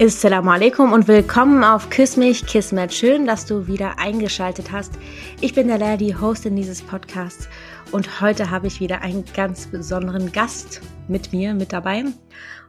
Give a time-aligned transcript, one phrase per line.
[0.00, 2.92] Assalamu alaikum und willkommen auf Küss mich, Kismet.
[2.92, 4.92] Schön, dass du wieder eingeschaltet hast.
[5.40, 7.48] Ich bin der Lea, die Hostin dieses Podcasts
[7.92, 12.06] und heute habe ich wieder einen ganz besonderen Gast mit mir, mit dabei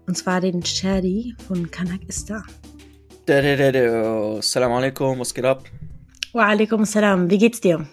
[0.06, 2.44] und zwar den Shadi von Kanak Ista.
[3.28, 5.64] Assalamu alaikum, was geht ab?
[6.32, 7.88] Wa alaikum salam, wie geht's dir?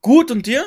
[0.00, 0.64] Gut und dir?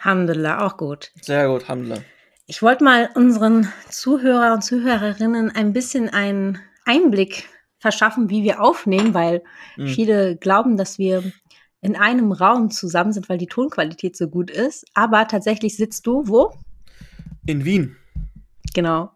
[0.00, 1.12] Alhamdulillah, auch gut.
[1.22, 2.02] Sehr gut, Alhamdulillah.
[2.46, 9.12] Ich wollte mal unseren Zuhörer und Zuhörerinnen ein bisschen einen Einblick verschaffen, wie wir aufnehmen,
[9.14, 9.42] weil
[9.76, 9.86] Mhm.
[9.88, 11.32] viele glauben, dass wir
[11.80, 14.84] in einem Raum zusammen sind, weil die Tonqualität so gut ist.
[14.94, 16.54] Aber tatsächlich sitzt du wo?
[17.46, 17.96] In Wien.
[18.74, 19.10] Genau.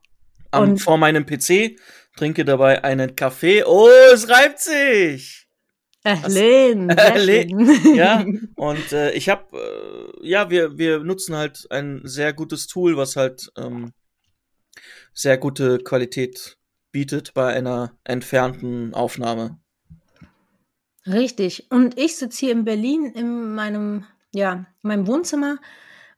[0.50, 1.76] Am, Und- vor meinem PC,
[2.16, 3.62] trinke dabei einen Kaffee.
[3.64, 5.46] Oh, es reibt sich!
[6.06, 7.94] Erlen, Erlen, schön.
[7.96, 8.24] Ja,
[8.56, 9.44] und äh, ich habe,
[10.22, 13.92] äh, ja, wir, wir nutzen halt ein sehr gutes Tool, was halt ähm,
[15.12, 16.56] sehr gute Qualität
[16.96, 19.58] bietet bei einer entfernten Aufnahme.
[21.06, 21.70] Richtig.
[21.70, 25.58] Und ich sitze hier in Berlin in meinem, ja, in meinem Wohnzimmer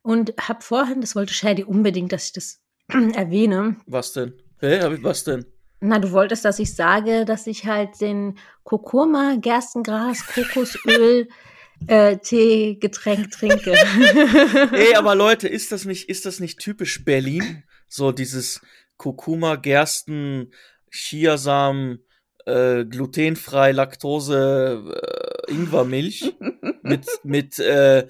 [0.02, 2.60] und habe vorhin, das wollte Shadi unbedingt, dass ich das
[2.92, 4.34] erwähne, Was denn?
[4.62, 5.46] Hab ich was denn?
[5.80, 11.26] Na, du wolltest, dass ich sage, dass ich halt den Kurkuma, Gerstengras, Kokosöl,
[11.88, 13.72] äh, Tee, Getränk trinke.
[14.72, 17.64] Ey, aber Leute, ist das nicht, ist das nicht typisch Berlin?
[17.88, 18.60] So dieses
[18.98, 20.52] Kurkuma, Gersten,
[20.91, 22.04] Chiasamen,
[22.46, 24.84] äh, glutenfrei, Laktose,
[25.48, 26.34] äh, Ingwermilch
[26.82, 28.06] mit, mit äh,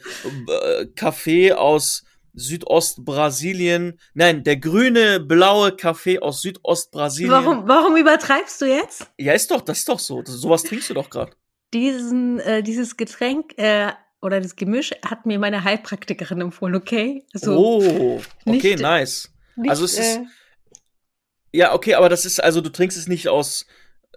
[0.97, 3.99] Kaffee aus Südostbrasilien.
[4.15, 7.33] Nein, der grüne, blaue Kaffee aus Südostbrasilien.
[7.33, 10.23] warum, warum übertreibst du jetzt Ja, ist doch, das ist doch so.
[10.23, 11.33] Das, sowas trinkst du doch gerade.
[11.75, 13.93] diesen, äh, dieses Getränk äh,
[14.23, 17.25] oder das Gemisch hat mir meine Heilpraktikerin empfohlen, okay?
[17.35, 19.33] Also oh, okay, nicht- nice.
[19.57, 20.25] nicht, also es ist- äh,
[21.53, 23.67] Ja, okay, aber das ist, also du trinkst es nicht aus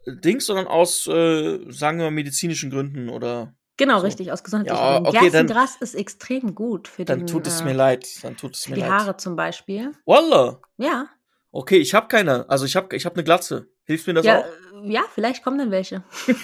[0.06, 4.06] äh, Dings, sondern aus, äh, sagen wir mal, medizinischen Gründen oder genau, so.
[4.06, 5.08] richtig, aus gesundheitlichen Ja, Gründen.
[5.10, 8.08] okay, dann- Gerstengras ist extrem gut für dann den, tut es äh, mir leid.
[8.24, 8.90] Dann tut es mir die leid.
[8.92, 9.92] Haare zum Beispiel.
[10.06, 10.62] Wallah.
[10.78, 11.08] Ja,
[11.54, 12.50] Okay, ich habe keine.
[12.50, 13.68] Also ich habe ich hab eine Glatze.
[13.84, 14.46] Hilft mir das ja, auch?
[14.86, 16.02] äh, ja, vielleicht kommen dann welche.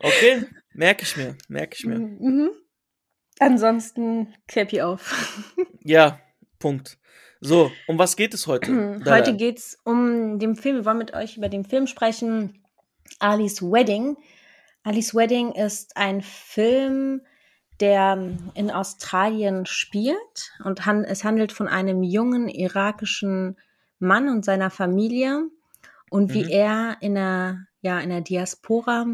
[0.00, 0.44] Okay,
[0.74, 1.98] merke ich mir, merke ich mir.
[1.98, 2.50] Mhm.
[3.40, 5.52] Ansonsten Cappy auf.
[5.86, 6.18] Ja,
[6.58, 6.96] Punkt.
[7.40, 8.72] So, um was geht es heute?
[9.00, 9.30] Heute Dada.
[9.32, 10.76] geht's um den Film.
[10.76, 12.64] Wir wollen mit euch über den Film sprechen.
[13.18, 14.16] Ali's Wedding.
[14.82, 17.20] Ali's Wedding ist ein Film,
[17.80, 23.58] der in Australien spielt und han es handelt von einem jungen irakischen
[23.98, 25.42] Mann und seiner Familie
[26.08, 26.50] und wie Mhm.
[26.50, 29.04] er in der, ja, in der Diaspora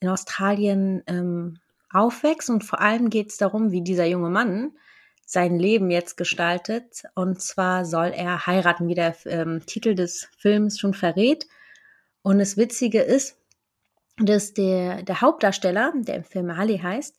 [0.00, 1.58] in Australien ähm,
[1.92, 4.72] aufwächst und vor allem geht es darum, wie dieser junge Mann
[5.24, 7.04] sein Leben jetzt gestaltet.
[7.14, 11.46] Und zwar soll er heiraten, wie der ähm, Titel des Films schon verrät.
[12.22, 13.36] Und das Witzige ist,
[14.18, 17.16] dass der, der Hauptdarsteller, der im Film Ali heißt,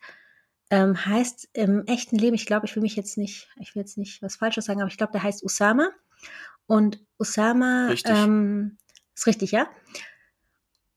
[0.69, 3.97] ähm, heißt im echten Leben, ich glaube, ich will mich jetzt nicht, ich will jetzt
[3.97, 5.89] nicht was Falsches sagen, aber ich glaube, der heißt Usama.
[6.67, 8.16] Und Usama Richtig.
[8.16, 8.78] Ähm,
[9.16, 9.67] ist richtig, ja?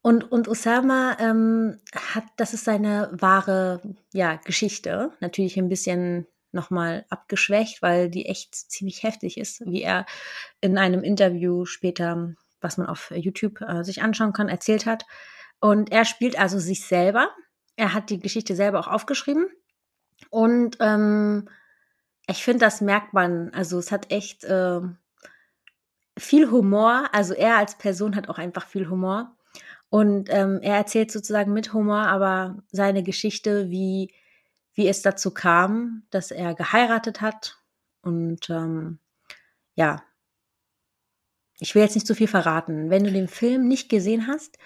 [0.07, 5.11] Und, und Usama ähm, hat, das ist seine wahre ja, Geschichte.
[5.19, 10.07] Natürlich ein bisschen nochmal abgeschwächt, weil die echt ziemlich heftig ist, wie er
[10.61, 15.07] in einem Interview später, was man auf YouTube äh, sich anschauen kann, erzählt hat.
[15.59, 17.29] Und er spielt also sich selber.
[17.75, 19.49] Er hat die Geschichte selber auch aufgeschrieben.
[20.31, 21.49] Und ähm,
[22.29, 23.51] ich finde, das merkt man.
[23.51, 24.83] Also es hat echt äh,
[26.17, 27.09] viel Humor.
[27.11, 29.36] Also er als Person hat auch einfach viel Humor.
[29.97, 34.13] Und ähm, er erzählt sozusagen mit Humor, aber seine Geschichte, wie,
[34.75, 37.57] wie es dazu kam, dass er geheiratet hat.
[38.03, 38.99] Und ähm,
[39.75, 40.03] ja,
[41.61, 42.91] ich will jetzt nicht zu viel verraten.
[42.91, 44.59] Wenn du den Film nicht gesehen hast,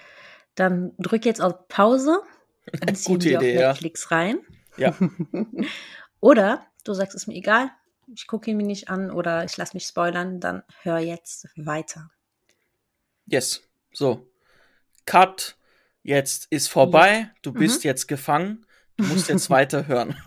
[0.57, 2.23] dann drück jetzt auf Pause
[2.89, 3.45] und zieh Gute dir auf.
[3.45, 4.41] Netflix rein.
[4.79, 4.97] Ja.
[6.21, 7.71] oder du sagst, ist mir egal,
[8.13, 12.11] ich gucke ihn mir nicht an oder ich lasse mich spoilern, dann hör jetzt weiter.
[13.27, 13.63] Yes.
[13.93, 14.30] So.
[15.07, 15.57] Cut.
[16.03, 17.31] Jetzt ist vorbei.
[17.43, 17.89] Du bist Mhm.
[17.89, 18.67] jetzt gefangen.
[18.97, 20.17] Du musst jetzt weiterhören.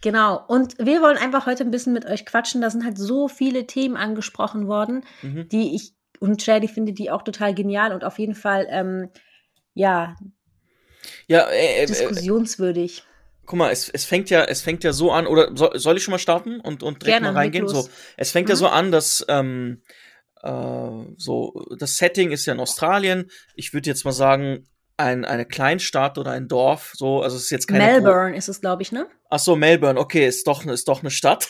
[0.00, 0.44] Genau.
[0.48, 2.60] Und wir wollen einfach heute ein bisschen mit euch quatschen.
[2.60, 5.48] Da sind halt so viele Themen angesprochen worden, Mhm.
[5.48, 9.10] die ich und Shady finde die auch total genial und auf jeden Fall, ähm,
[9.74, 10.16] ja,
[11.28, 13.04] Ja, äh, äh, diskussionswürdig.
[13.46, 16.02] guck mal, es, es fängt ja, es fängt ja so an, oder soll, soll ich
[16.04, 17.66] schon mal starten und, und direkt Gerne, mal reingehen?
[17.68, 18.58] So, es fängt ja Mhm.
[18.58, 20.11] so an, dass ähm, äh,
[20.42, 23.30] so das Setting ist ja in Australien.
[23.54, 24.66] Ich würde jetzt mal sagen,
[24.96, 27.84] ein, eine Kleinstadt oder ein Dorf, so, also es ist jetzt keine.
[27.84, 29.06] Melbourne ist es, glaube ich, ne?
[29.30, 31.48] Ach so, Melbourne, okay, ist doch, ist doch eine Stadt.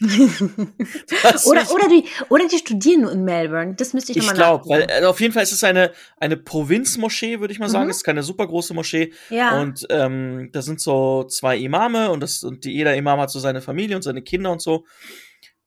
[0.02, 3.74] oder, oder, die, oder die studieren nur in Melbourne.
[3.76, 6.36] Das müsste ich Ich nochmal glaube, weil äh, auf jeden Fall ist es eine, eine
[6.36, 7.84] Provinzmoschee, würde ich mal sagen.
[7.84, 7.90] Mhm.
[7.90, 9.12] Es ist keine super große Moschee.
[9.30, 9.60] Ja.
[9.60, 13.38] Und ähm, da sind so zwei Imame und, das, und die, jeder Imam hat so
[13.38, 14.84] seine Familie und seine Kinder und so.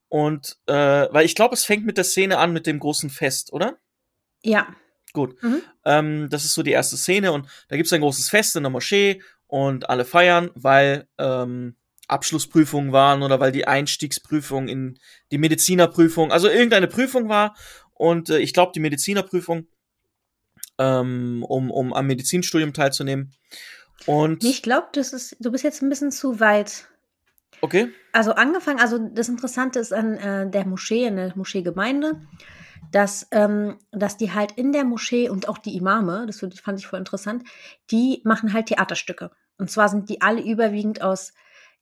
[0.08, 0.72] Und äh,
[1.10, 3.78] weil ich glaube, es fängt mit der Szene an mit dem großen Fest, oder?
[4.42, 4.68] ja.
[5.12, 5.42] Gut.
[5.42, 5.62] Mhm.
[5.86, 8.70] Ähm, das ist so die erste Szene und da gibt's ein großes Fest in der
[8.70, 11.76] Moschee und alle feiern, weil ähm,
[12.06, 14.98] Abschlussprüfungen waren oder weil die Einstiegsprüfung in
[15.30, 17.56] die Medizinerprüfung, also irgendeine Prüfung war
[17.94, 19.68] und äh, ich glaube die Medizinerprüfung,
[20.78, 23.32] ähm, um, um am Medizinstudium teilzunehmen.
[24.04, 26.88] Und Ich glaube, das ist, du bist jetzt ein bisschen zu weit.
[27.60, 32.20] Okay, Also angefangen, also das Interessante ist an äh, der Moschee, in der Moscheegemeinde,
[32.92, 36.86] dass, ähm, dass die halt in der Moschee und auch die Imame, das fand ich
[36.86, 37.44] voll interessant,
[37.90, 39.30] die machen halt Theaterstücke.
[39.58, 41.32] Und zwar sind die alle überwiegend aus,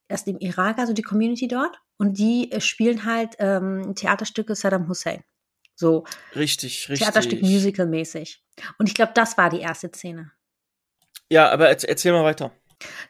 [0.09, 1.81] aus dem Irak, also die Community dort.
[1.97, 5.23] Und die äh, spielen halt ähm, Theaterstücke Saddam Hussein.
[5.77, 6.05] So
[6.35, 7.01] richtig, richtig.
[7.01, 8.45] Theaterstück Musical-mäßig.
[8.79, 10.33] Und ich glaube, das war die erste Szene.
[11.31, 12.53] Ja, aber erz- erzähl mal weiter.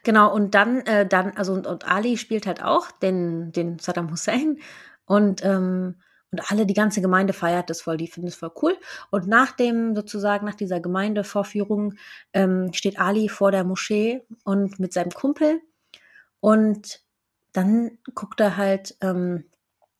[0.02, 4.10] Genau, und dann, äh, dann, also und, und Ali spielt halt auch den, den Saddam
[4.10, 4.58] Hussein
[5.06, 5.96] und, ähm,
[6.30, 8.76] und alle, die ganze Gemeinde feiert das voll, die finden es voll cool.
[9.10, 11.94] Und nach dem, sozusagen, nach dieser Gemeindevorführung,
[12.32, 15.60] ähm, steht Ali vor der Moschee und mit seinem Kumpel
[16.40, 17.00] und
[17.52, 19.44] dann guckt er halt, ähm,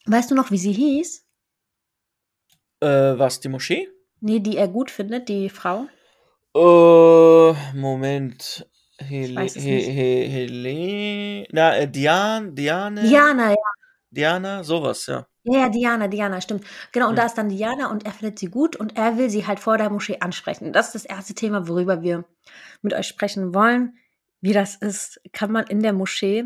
[0.06, 1.24] weißt du noch, wie sie hieß?
[2.80, 3.88] Äh, was, die Moschee?
[4.20, 5.86] Nee, die er gut findet, die Frau.
[6.54, 8.66] Äh, Moment.
[8.98, 13.56] Es he, he, äh, Dian, Diane, Diana, ja.
[14.10, 15.26] Diana, sowas, ja.
[15.42, 16.64] Ja, ja, Diana, Diana, stimmt.
[16.92, 17.16] Genau, und Hm.
[17.16, 19.76] da ist dann Diana und er findet sie gut und er will sie halt vor
[19.76, 20.72] der Moschee ansprechen.
[20.72, 22.24] Das ist das erste Thema, worüber wir
[22.82, 23.98] mit euch sprechen wollen.
[24.40, 26.44] Wie das ist, kann man in der Moschee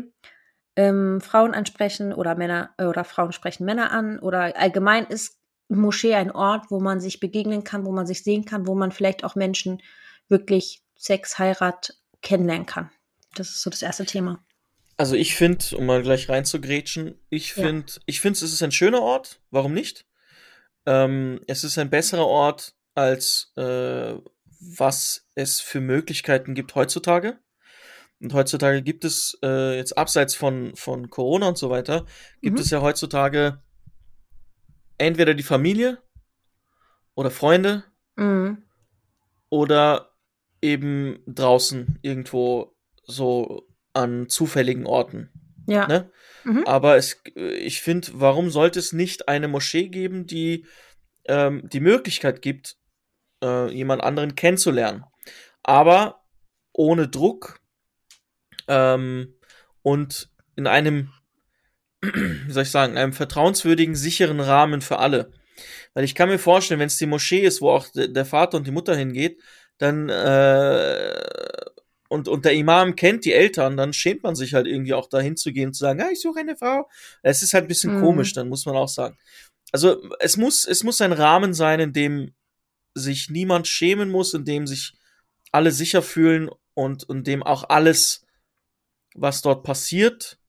[0.75, 5.37] ähm, Frauen ansprechen oder Männer äh, oder Frauen sprechen Männer an oder allgemein ist
[5.69, 8.91] Moschee ein Ort, wo man sich begegnen kann, wo man sich sehen kann, wo man
[8.91, 9.81] vielleicht auch Menschen
[10.29, 12.89] wirklich Sex, Heirat kennenlernen kann.
[13.35, 14.43] Das ist so das erste Thema.
[14.97, 17.63] Also ich finde, um mal gleich reinzugrätschen, ich Ja.
[17.63, 19.41] finde, ich finde, es ist ein schöner Ort.
[19.49, 20.05] Warum nicht?
[20.85, 24.15] Ähm, es ist ein besserer Ort als äh,
[24.61, 27.39] was es für Möglichkeiten gibt heutzutage.
[28.19, 32.05] Und heutzutage gibt es äh, jetzt abseits von von Corona und so weiter
[32.41, 32.61] gibt Mhm.
[32.61, 33.63] es ja heutzutage
[34.97, 36.03] entweder die Familie
[37.15, 37.85] oder Freunde
[38.17, 38.63] Mhm.
[39.49, 40.08] oder
[40.61, 45.31] eben draußen irgendwo so an zufälligen Orten.
[45.67, 45.87] Ja.
[45.87, 46.11] Ne?
[46.43, 46.63] Mhm.
[46.65, 50.65] Aber es, ich finde, warum sollte es nicht eine Moschee geben, die
[51.25, 52.77] ähm, die Möglichkeit gibt,
[53.43, 55.03] äh, jemand anderen kennenzulernen?
[55.63, 56.23] Aber
[56.73, 57.59] ohne Druck
[58.67, 59.35] ähm,
[59.81, 61.11] und in einem,
[62.01, 65.31] wie soll ich sagen, einem vertrauenswürdigen, sicheren Rahmen für alle.
[65.93, 68.57] Weil ich kann mir vorstellen, wenn es die Moschee ist, wo auch de- der Vater
[68.57, 69.41] und die Mutter hingeht,
[69.79, 71.21] dann äh,
[72.09, 75.37] und, und der Imam kennt die Eltern, dann schämt man sich halt irgendwie auch dahin
[75.37, 76.89] zu gehen und zu sagen, ja, ich suche eine Frau.
[77.21, 77.99] Es ist halt ein bisschen Mhm.
[77.99, 79.17] komisch, dann muss man auch sagen.
[79.71, 82.33] Also es muss, es muss ein Rahmen sein, in dem
[82.95, 84.93] sich niemand schämen muss, in dem sich
[85.51, 88.25] alle sicher fühlen und in dem auch alles,
[89.13, 90.39] was dort passiert,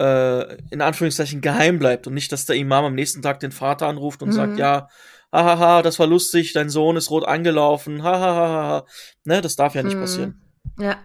[0.00, 3.88] äh, in Anführungszeichen geheim bleibt und nicht, dass der Imam am nächsten Tag den Vater
[3.88, 4.34] anruft und Mhm.
[4.34, 4.88] sagt, ja,
[5.32, 8.86] hahaha, das war lustig, dein Sohn ist rot angelaufen, hahaha,
[9.24, 10.00] ne, das darf ja nicht Mhm.
[10.00, 10.42] passieren.
[10.78, 10.98] Ja.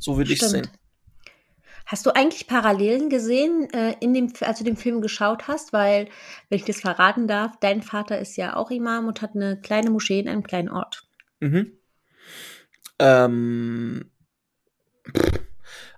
[0.00, 0.52] So würde ich Stimmt.
[0.52, 0.68] sehen.
[1.86, 5.72] Hast du eigentlich Parallelen gesehen, äh, in dem, als du den Film geschaut hast?
[5.72, 6.08] Weil,
[6.50, 9.88] wenn ich das verraten darf, dein Vater ist ja auch Imam und hat eine kleine
[9.88, 11.04] Moschee in einem kleinen Ort.
[11.40, 11.72] Mhm.
[12.98, 14.10] Ähm,
[15.16, 15.40] pff,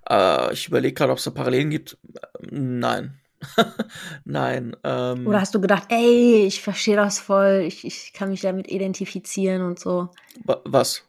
[0.09, 1.97] äh, ich überlege gerade, ob es da Parallelen gibt.
[2.39, 3.19] Nein.
[4.25, 4.75] Nein.
[4.83, 8.69] Ähm, Oder hast du gedacht, ey, ich verstehe das voll, ich, ich kann mich damit
[8.69, 10.09] identifizieren und so?
[10.45, 11.03] wa- was?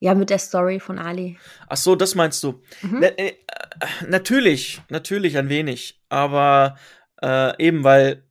[0.00, 1.38] Ja, mit der Story von Ali.
[1.68, 2.60] Ach so, das meinst du.
[2.82, 2.98] Mhm.
[3.00, 3.34] Na, äh,
[4.06, 6.76] natürlich, natürlich ein wenig, aber
[7.22, 8.24] äh, eben weil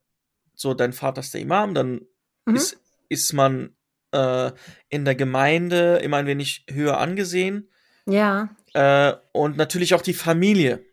[0.56, 2.02] so dein Vater ist der Imam, dann
[2.46, 2.56] Mhm.
[2.56, 3.76] ist, ist man
[4.14, 4.52] äh,
[4.88, 7.70] in der Gemeinde immer ein wenig höher angesehen
[8.06, 10.86] Ja, äh, und natürlich auch die Familie.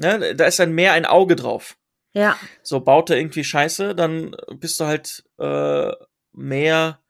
[0.00, 0.36] Ne?
[0.36, 1.76] Da ist dann mehr ein Auge drauf.
[2.14, 5.92] Ja, So baut er irgendwie Scheiße, dann bist du halt äh,
[6.32, 7.00] mehr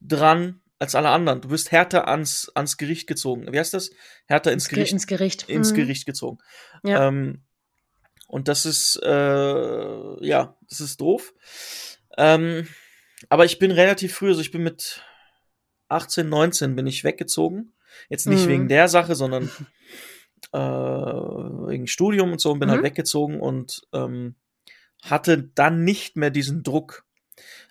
[0.00, 1.40] dran als alle anderen.
[1.42, 3.52] Du wirst härter ans, ans Gericht gezogen.
[3.52, 3.90] Wie heißt das?
[4.26, 5.48] Härter ins Ge- Gericht ins Gericht.
[5.48, 5.76] ins Mhm.
[5.76, 6.38] Gericht gezogen.
[6.82, 7.06] Ja.
[7.08, 7.42] Ähm,
[8.28, 11.34] und das ist, äh, ja, das ist doof.
[12.16, 12.66] Ähm,
[13.28, 15.02] aber ich bin relativ früh, also ich bin mit
[15.88, 17.74] 18, 19 bin ich weggezogen.
[18.08, 18.50] Jetzt nicht Mhm.
[18.50, 19.50] wegen der Sache, sondern
[20.52, 22.84] äh, wegen Studium und so und bin halt Mhm.
[22.86, 24.34] weggezogen und ähm,
[25.02, 27.04] hatte dann nicht mehr diesen Druck.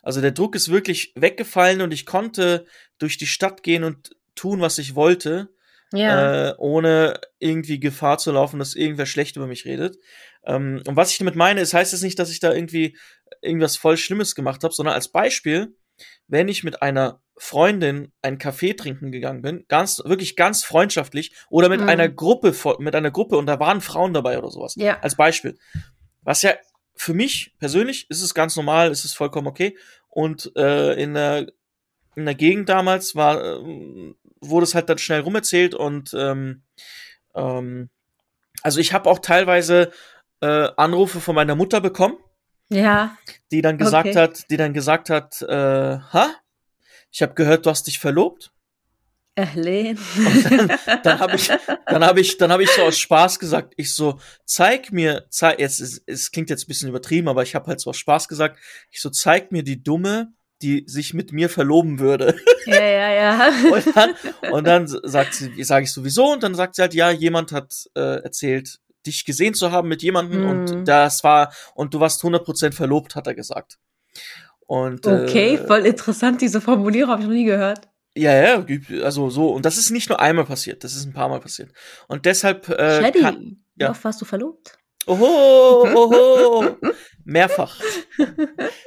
[0.03, 2.65] Also der Druck ist wirklich weggefallen und ich konnte
[2.97, 5.49] durch die Stadt gehen und tun, was ich wollte,
[5.93, 6.49] Ja.
[6.49, 9.97] äh, ohne irgendwie Gefahr zu laufen, dass irgendwer schlecht über mich redet.
[10.45, 12.97] Ähm, und was ich damit meine, ist, heißt es nicht, dass ich da irgendwie
[13.41, 15.75] irgendwas voll Schlimmes gemacht habe, sondern als Beispiel,
[16.27, 21.69] wenn ich mit einer Freundin einen Kaffee trinken gegangen bin, ganz, wirklich ganz freundschaftlich, oder
[21.69, 21.89] mit Mhm.
[21.89, 24.75] einer Gruppe, mit einer Gruppe und da waren Frauen dabei oder sowas.
[24.77, 24.99] ja.
[25.01, 25.57] Als Beispiel.
[26.23, 26.53] Was ja
[26.95, 29.77] für mich persönlich ist es ganz normal, ist es vollkommen okay.
[30.09, 31.47] Und äh, in der
[32.15, 36.63] in der Gegend damals war ähm, wurde es halt dann schnell rumerzählt und ähm,
[37.35, 37.89] ähm,
[38.63, 39.91] also ich habe auch teilweise
[40.41, 42.17] äh, Anrufe von meiner Mutter bekommen,
[42.69, 43.17] Ja.
[43.51, 44.17] die dann gesagt Okay.
[44.19, 46.35] hat, die dann gesagt hat, äh, ha,
[47.11, 48.51] ich habe gehört, du hast dich verlobt.
[49.35, 49.97] Erlehn.
[51.03, 51.49] Dann habe ich,
[51.85, 55.59] dann habe ich, dann habe ich so aus Spaß gesagt, ich so, zeig mir, zeig,
[55.59, 58.27] jetzt, es, es klingt jetzt ein bisschen übertrieben, aber ich habe halt so aus Spaß
[58.27, 58.59] gesagt,
[58.89, 62.35] ich so, zeig mir die Dumme, die sich mit mir verloben würde.
[62.65, 63.51] ja, ja, ja.
[63.71, 64.13] Und dann,
[64.51, 67.73] und dann sagt sie, sage ich sowieso, und dann sagt sie halt, ja, jemand hat
[67.95, 70.49] äh, erzählt, dich gesehen zu haben mit jemandem Mhm.
[70.49, 73.79] und das war, und du warst 100% verlobt, hat er gesagt.
[74.67, 76.41] Und, Okay, äh, voll interessant.
[76.41, 77.89] Diese Formulierung habe ich noch nie gehört.
[78.15, 78.65] Ja, ja,
[79.03, 81.71] also so, und das ist nicht nur einmal passiert, das ist ein paar Mal passiert.
[82.07, 83.89] Und deshalb äh, Shady, kann, wie ja.
[83.89, 84.77] oft warst du verlobt?
[85.07, 86.77] Oho, oho,
[87.23, 87.79] mehrfach.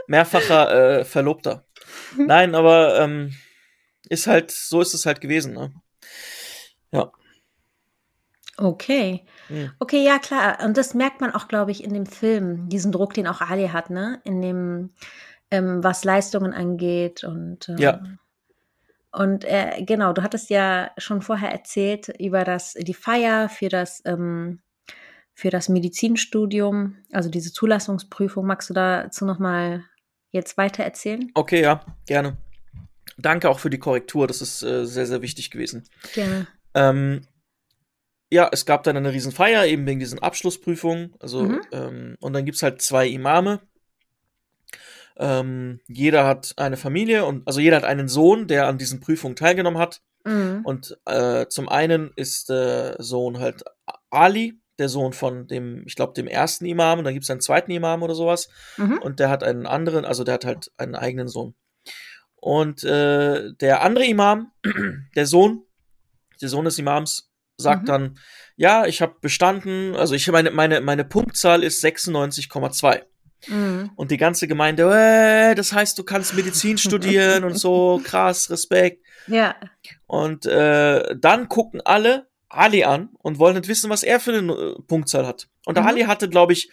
[0.06, 1.66] Mehrfacher äh, Verlobter.
[2.16, 3.34] Nein, aber ähm,
[4.08, 5.72] ist halt, so ist es halt gewesen, ne?
[8.56, 9.24] Okay.
[9.48, 9.72] Hm.
[9.78, 10.58] Okay, ja, klar.
[10.64, 13.68] Und das merkt man auch, glaube ich, in dem Film, diesen Druck, den auch Ali
[13.68, 14.20] hat, ne?
[14.24, 14.94] In dem,
[15.50, 18.02] ähm, was Leistungen angeht und äh, Ja.
[19.14, 24.02] Und äh, genau, du hattest ja schon vorher erzählt über das, die Feier für das,
[24.04, 24.60] ähm,
[25.34, 28.44] für das Medizinstudium, also diese Zulassungsprüfung.
[28.44, 29.84] Magst du dazu nochmal
[30.32, 31.30] jetzt weiter erzählen?
[31.34, 32.36] Okay, ja, gerne.
[33.16, 35.84] Danke auch für die Korrektur, das ist äh, sehr, sehr wichtig gewesen.
[36.12, 36.48] Gerne.
[36.74, 37.26] Ähm,
[38.32, 41.14] ja, es gab dann eine Riesenfeier, eben wegen diesen Abschlussprüfungen.
[41.20, 41.60] Also, Mhm.
[41.70, 43.60] ähm, und dann gibt's halt zwei Imame.
[45.16, 49.36] Ähm, jeder hat eine Familie und also jeder hat einen Sohn, der an diesen Prüfungen
[49.36, 50.02] teilgenommen hat.
[50.24, 50.62] Mhm.
[50.64, 53.62] Und äh, zum einen ist der Sohn halt
[54.10, 57.70] Ali, der Sohn von dem, ich glaube, dem ersten Imam, und dann gibt's einen zweiten
[57.70, 58.48] Imam oder sowas.
[58.76, 58.98] Mhm.
[58.98, 61.54] Und der hat einen anderen, also der hat halt einen eigenen Sohn.
[62.36, 64.50] Und äh, der andere Imam,
[65.16, 65.62] der Sohn,
[66.42, 67.86] der Sohn des Imams, sagt Mhm.
[67.86, 68.18] dann,
[68.56, 73.02] ja, ich habe bestanden, also ich meine, meine, meine Punktzahl ist 96,2.
[73.48, 73.90] Mhm.
[73.96, 79.04] Und die ganze Gemeinde, äh, das heißt, du kannst Medizin studieren und so, krass, Respekt.
[79.26, 79.54] Ja.
[80.06, 84.52] Und äh, dann gucken alle Ali an und wollen nicht wissen, was er für eine
[84.52, 85.48] äh, Punktzahl hat.
[85.66, 85.86] Und Mhm.
[85.86, 86.70] Ali hatte, glaube ich,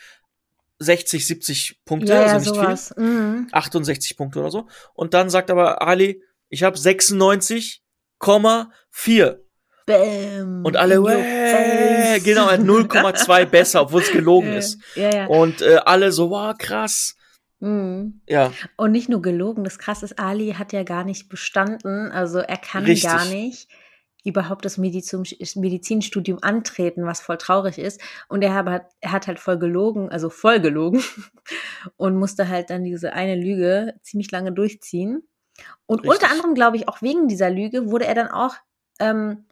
[0.79, 2.55] 60, 70 Punkte, Ja, also nicht viel.
[2.55, 2.93] sowas.
[2.97, 3.47] Mhm.
[3.51, 4.67] 68 Punkte oder so.
[4.93, 9.37] Und dann sagt aber Ali, ich habe 96,4.
[9.85, 10.63] Bäm.
[10.65, 14.79] Und alle, "Wäh", genau, er hat 0,2 besser, obwohl es gelogen ist.
[14.95, 15.25] Ja, ja.
[15.27, 17.15] Und äh, alle so, wow, krass.
[17.59, 18.21] Mhm.
[18.27, 22.39] Ja, Und nicht nur gelogen, das krasse ist, Ali hat ja gar nicht bestanden, also
[22.39, 23.09] er kann Richtig.
[23.09, 23.69] gar nicht
[24.23, 25.23] überhaupt das Medizin,
[25.55, 28.01] Medizinstudium antreten, was voll traurig ist.
[28.29, 31.03] Und er, hat, er hat halt voll gelogen, also voll gelogen
[31.97, 35.23] und musste halt dann diese eine Lüge ziemlich lange durchziehen.
[35.85, 36.11] Und Richtig.
[36.11, 38.55] unter anderem, glaube ich, auch wegen dieser Lüge wurde er dann auch,
[38.99, 39.45] ähm,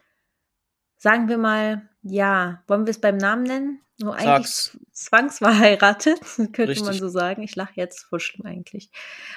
[1.00, 3.80] sagen wir mal, ja, wollen wir es beim Namen nennen?
[3.96, 4.78] So eigentlich Sag's.
[4.92, 7.00] zwangsverheiratet, könnte man Richtig.
[7.00, 7.42] so sagen.
[7.42, 8.90] Ich lache jetzt voll schlimm eigentlich.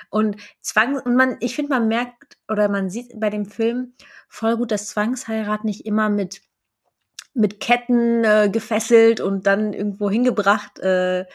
[0.10, 3.94] Und Zwang, und man, ich finde, man merkt oder man sieht bei dem Film
[4.28, 6.42] voll gut, dass Zwangsheirat nicht immer mit,
[7.34, 11.26] mit Ketten äh, gefesselt und dann irgendwo hingebracht äh,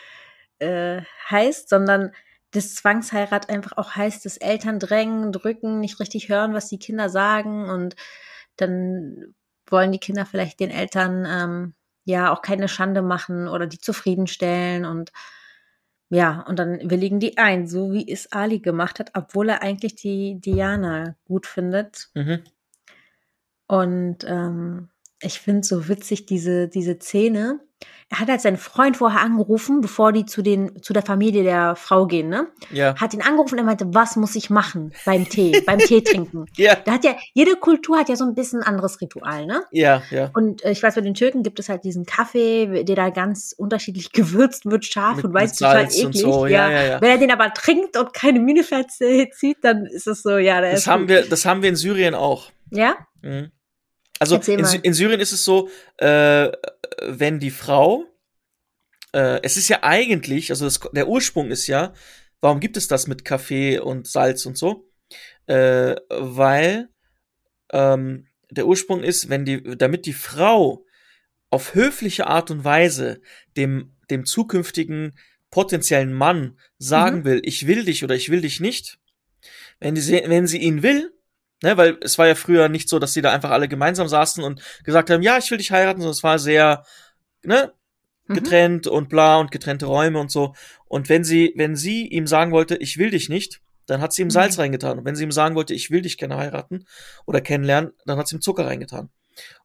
[0.58, 2.12] äh, heißt, sondern
[2.50, 7.08] dass Zwangsheirat einfach auch heißt, dass Eltern drängen, drücken, nicht richtig hören, was die Kinder
[7.08, 7.96] sagen und
[8.56, 9.34] dann
[9.72, 14.84] wollen die Kinder vielleicht den Eltern ähm, ja auch keine Schande machen oder die zufriedenstellen
[14.84, 15.12] und
[16.10, 19.94] ja, und dann willigen die ein, so wie es Ali gemacht hat, obwohl er eigentlich
[19.94, 22.08] die Diana gut findet.
[22.14, 22.44] Mhm.
[23.66, 24.88] Und ähm,
[25.20, 27.60] ich finde so witzig diese, diese Szene.
[28.10, 31.76] Er hat halt seinen Freund vorher angerufen, bevor die zu, den, zu der Familie der
[31.76, 32.48] Frau gehen, ne?
[32.72, 32.96] Ja.
[32.96, 36.46] Hat ihn angerufen und er meinte, was muss ich machen beim Tee, beim Tee trinken?
[36.56, 39.62] Ja, Da hat ja, jede Kultur hat ja so ein bisschen anderes Ritual, ne?
[39.72, 40.30] ja, ja.
[40.34, 43.54] Und äh, ich weiß, bei den Türken gibt es halt diesen Kaffee, der da ganz
[43.56, 46.18] unterschiedlich gewürzt wird, scharf Mit- und weiß total eklig.
[46.18, 47.00] so, ja, ja, ja.
[47.02, 50.80] Wenn er den aber trinkt und keine Miene verzieht, dann ist es so, ja, Das
[50.80, 52.50] ist haben wir, das haben wir in Syrien auch.
[52.70, 52.96] Ja?
[53.20, 53.50] Mhm.
[54.18, 56.50] Also in, in, Syrien ist es so, äh,
[57.02, 58.04] wenn die Frau,
[59.12, 61.94] äh, es ist ja eigentlich, also das, der Ursprung ist ja,
[62.40, 64.88] warum gibt es das mit Kaffee und Salz und so?
[65.46, 66.88] Äh, weil
[67.72, 70.84] ähm, der Ursprung ist, wenn die, damit die Frau
[71.50, 73.20] auf höfliche Art und Weise
[73.56, 75.18] dem, dem zukünftigen
[75.50, 77.24] potenziellen Mann sagen mhm.
[77.24, 78.98] will, ich will dich oder ich will dich nicht,
[79.80, 81.12] wenn, die, wenn sie ihn will,
[81.62, 84.42] ne, weil es war ja früher nicht so, dass sie da einfach alle gemeinsam saßen
[84.44, 86.84] und gesagt haben, ja, ich will dich heiraten, sondern es war sehr,
[87.42, 87.72] ne,
[88.28, 88.34] mhm.
[88.34, 88.92] getrennt mhm.
[88.92, 90.54] und bla und getrennte Räume und so.
[90.86, 94.22] Und wenn sie, wenn sie ihm sagen wollte, ich will dich nicht, dann hat sie
[94.22, 94.62] ihm Salz mhm.
[94.62, 94.98] reingetan.
[94.98, 96.84] Und wenn sie ihm sagen wollte, ich will dich gerne heiraten
[97.26, 99.10] oder kennenlernen, dann hat sie ihm Zucker reingetan.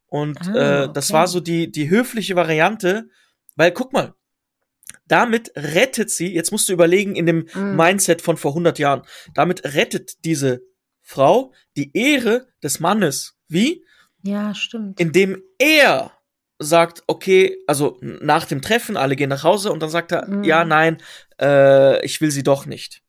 [0.08, 1.18] Und ah, äh, das okay.
[1.18, 3.10] war so die, die höfliche Variante,
[3.56, 4.14] weil guck mal,
[5.08, 7.76] damit rettet sie, jetzt musst du überlegen, in dem mm.
[7.76, 9.02] Mindset von vor 100 Jahren,
[9.34, 10.62] damit rettet diese
[11.14, 13.38] Frau die Ehre des Mannes.
[13.48, 13.86] Wie?
[14.24, 15.00] Ja, stimmt.
[15.00, 16.12] Indem er
[16.58, 20.44] sagt, okay, also nach dem Treffen, alle gehen nach Hause und dann sagt er, mm.
[20.44, 20.98] ja, nein,
[21.40, 23.04] äh, ich will sie doch nicht.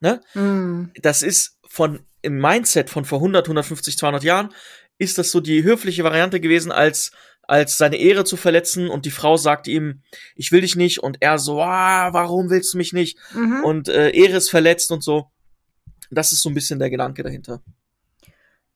[0.00, 0.20] Ne?
[0.34, 0.90] Mm.
[1.00, 4.50] Das ist von im Mindset von vor 100, 150, 200 Jahren
[4.98, 7.10] ist das so die höfliche Variante gewesen, als
[7.46, 10.02] als seine Ehre zu verletzen und die Frau sagt ihm,
[10.34, 13.18] ich will dich nicht und er so, ah, warum willst du mich nicht?
[13.34, 13.64] Mhm.
[13.64, 15.30] Und äh, Ehre ist verletzt und so.
[16.10, 17.62] Das ist so ein bisschen der Gedanke dahinter.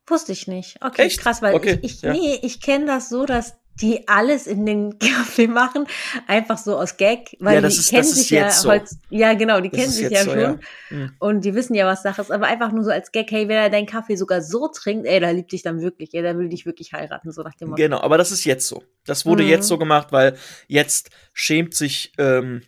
[0.06, 0.82] Wusste ich nicht.
[0.82, 1.20] Okay, Echt?
[1.20, 1.78] krass, weil okay.
[1.82, 2.12] ich, ich ja.
[2.12, 5.86] nee, ich kenne das so, dass die alles in den Kaffee machen,
[6.26, 8.72] einfach so aus Gag, weil ja, die ist, kennen sich ja so.
[9.10, 10.58] Ja genau, die das kennen sich ja so, schon ja.
[10.90, 11.12] Mhm.
[11.18, 13.56] und die wissen ja, was Sache ist, aber einfach nur so als Gag, hey, wenn
[13.56, 16.48] er deinen Kaffee sogar so trinkt, ey, da liebt dich dann wirklich, ey, der will
[16.48, 17.82] dich wirklich heiraten, so nach dem Motto.
[17.82, 18.82] Genau, aber das ist jetzt so.
[19.04, 19.50] Das wurde mhm.
[19.50, 22.62] jetzt so gemacht, weil jetzt schämt sich ähm,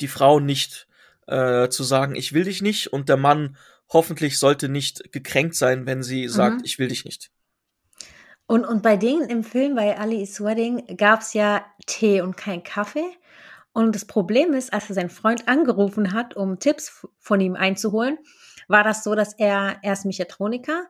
[0.00, 0.86] die Frau nicht
[1.26, 3.56] äh, zu sagen, ich will dich nicht und der Mann
[3.88, 6.64] hoffentlich sollte nicht gekränkt sein, wenn sie sagt, mhm.
[6.64, 7.30] ich will dich nicht.
[8.46, 12.62] Und, und bei denen im Film, bei Ali's Wedding, gab es ja Tee und kein
[12.62, 13.06] Kaffee.
[13.72, 18.18] Und das Problem ist, als er seinen Freund angerufen hat, um Tipps von ihm einzuholen,
[18.68, 20.86] war das so, dass er, er ist Mechatroniker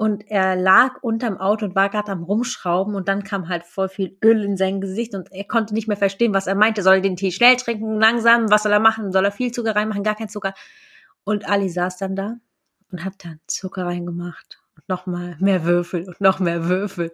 [0.00, 3.90] und er lag unterm Auto und war gerade am Rumschrauben und dann kam halt voll
[3.90, 6.82] viel Öl in sein Gesicht und er konnte nicht mehr verstehen, was er meinte.
[6.82, 8.50] Soll er den Tee schnell trinken, langsam?
[8.50, 9.12] Was soll er machen?
[9.12, 10.02] Soll er viel Zucker reinmachen?
[10.02, 10.54] Gar kein Zucker.
[11.22, 12.36] Und Ali saß dann da
[12.90, 14.58] und hat dann Zucker reingemacht
[14.88, 17.12] nochmal mehr Würfel und noch mehr Würfel.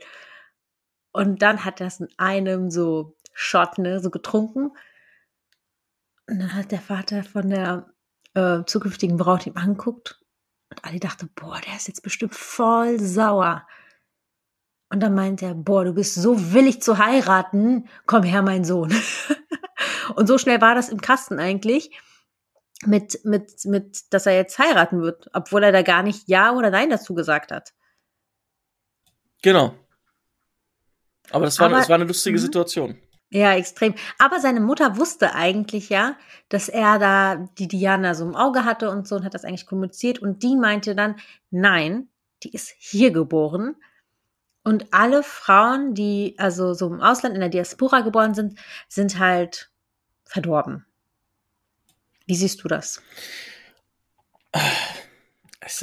[1.11, 4.71] Und dann hat er es in einem so Shot, ne, so getrunken.
[6.29, 7.91] Und dann hat der Vater von der
[8.35, 10.21] äh, zukünftigen Braut ihm anguckt.
[10.71, 13.67] Und Ali dachte, boah, der ist jetzt bestimmt voll sauer.
[14.89, 17.89] Und dann meint er, boah, du bist so willig zu heiraten.
[18.07, 18.95] Komm her, mein Sohn.
[20.17, 21.91] und so schnell war das im Kasten eigentlich
[22.85, 26.71] mit, mit, mit, dass er jetzt heiraten wird, obwohl er da gar nicht Ja oder
[26.71, 27.73] Nein dazu gesagt hat.
[29.43, 29.75] Genau.
[31.31, 32.43] Aber das war, Aber, das war eine lustige mhm.
[32.43, 32.99] Situation.
[33.31, 33.95] Ja, extrem.
[34.19, 36.17] Aber seine Mutter wusste eigentlich ja,
[36.49, 39.67] dass er da die Diana so im Auge hatte und so und hat das eigentlich
[39.67, 40.21] kommuniziert.
[40.21, 41.17] Und die meinte dann,
[41.51, 42.09] nein,
[42.43, 43.75] die ist hier geboren.
[44.63, 48.59] Und alle Frauen, die also so im Ausland in der Diaspora geboren sind,
[48.89, 49.71] sind halt
[50.25, 50.85] verdorben.
[52.27, 53.03] Wie siehst du das?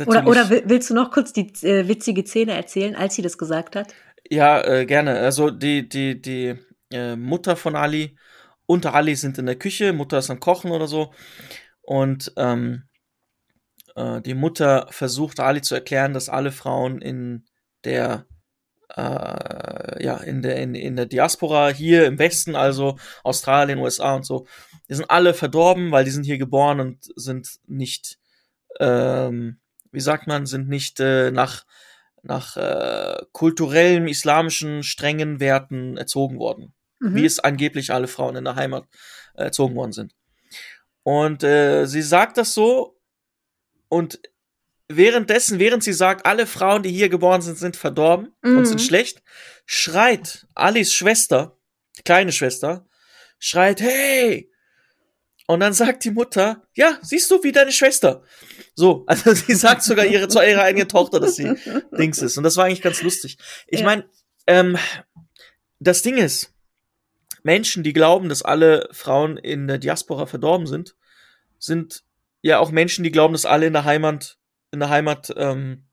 [0.05, 3.75] Oder, oder willst du noch kurz die äh, witzige Szene erzählen, als sie das gesagt
[3.75, 3.93] hat?
[4.29, 5.19] Ja, äh, gerne.
[5.19, 6.57] Also die, die, die
[6.93, 8.17] äh, Mutter von Ali
[8.65, 11.13] und Ali sind in der Küche, Mutter ist am Kochen oder so.
[11.81, 12.83] Und ähm,
[13.95, 17.45] äh, die Mutter versucht Ali zu erklären, dass alle Frauen in
[17.83, 18.25] der
[18.95, 24.25] äh, ja, in der, in, in der Diaspora hier im Westen, also Australien, USA und
[24.25, 24.45] so,
[24.89, 28.19] die sind alle verdorben, weil die sind hier geboren und sind nicht,
[28.79, 29.59] ähm,
[29.91, 31.65] wie sagt man, sind nicht äh, nach,
[32.21, 36.73] nach äh, kulturellen, islamischen, strengen Werten erzogen worden.
[37.03, 37.15] Mhm.
[37.15, 38.87] Wie es angeblich alle Frauen in der Heimat
[39.35, 40.15] äh, erzogen worden sind.
[41.03, 42.97] Und äh, sie sagt das so
[43.89, 44.19] und
[44.87, 48.57] währenddessen, während sie sagt, alle Frauen, die hier geboren sind, sind verdorben mhm.
[48.57, 48.85] und sind mhm.
[48.85, 49.21] schlecht,
[49.65, 51.57] schreit Alis Schwester,
[52.05, 52.87] kleine Schwester,
[53.39, 54.49] schreit, hey!
[55.45, 58.23] Und dann sagt die Mutter, ja, siehst du, wie deine Schwester.
[58.75, 61.53] So, also sie sagt sogar ihre, zu ihrer eigenen Tochter, dass sie
[61.91, 62.37] Dings ist.
[62.37, 63.37] Und das war eigentlich ganz lustig.
[63.67, 63.85] Ich ja.
[63.85, 64.09] meine,
[64.47, 64.77] ähm,
[65.79, 66.52] das Ding ist,
[67.43, 70.95] Menschen, die glauben, dass alle Frauen in der Diaspora verdorben sind,
[71.59, 72.03] sind
[72.41, 74.37] ja auch Menschen, die glauben, dass alle in der Heimat
[74.73, 75.83] in der Heimat, ähm,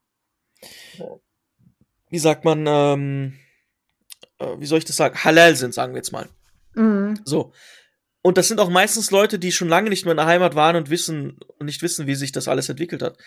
[2.08, 3.38] wie sagt man, ähm,
[4.38, 6.28] äh, wie soll ich das sagen, halal sind, sagen wir jetzt mal.
[6.74, 7.20] Mhm.
[7.24, 7.52] So.
[8.22, 10.76] Und das sind auch meistens Leute, die schon lange nicht mehr in der Heimat waren
[10.76, 13.18] und wissen und nicht wissen, wie sich das alles entwickelt hat.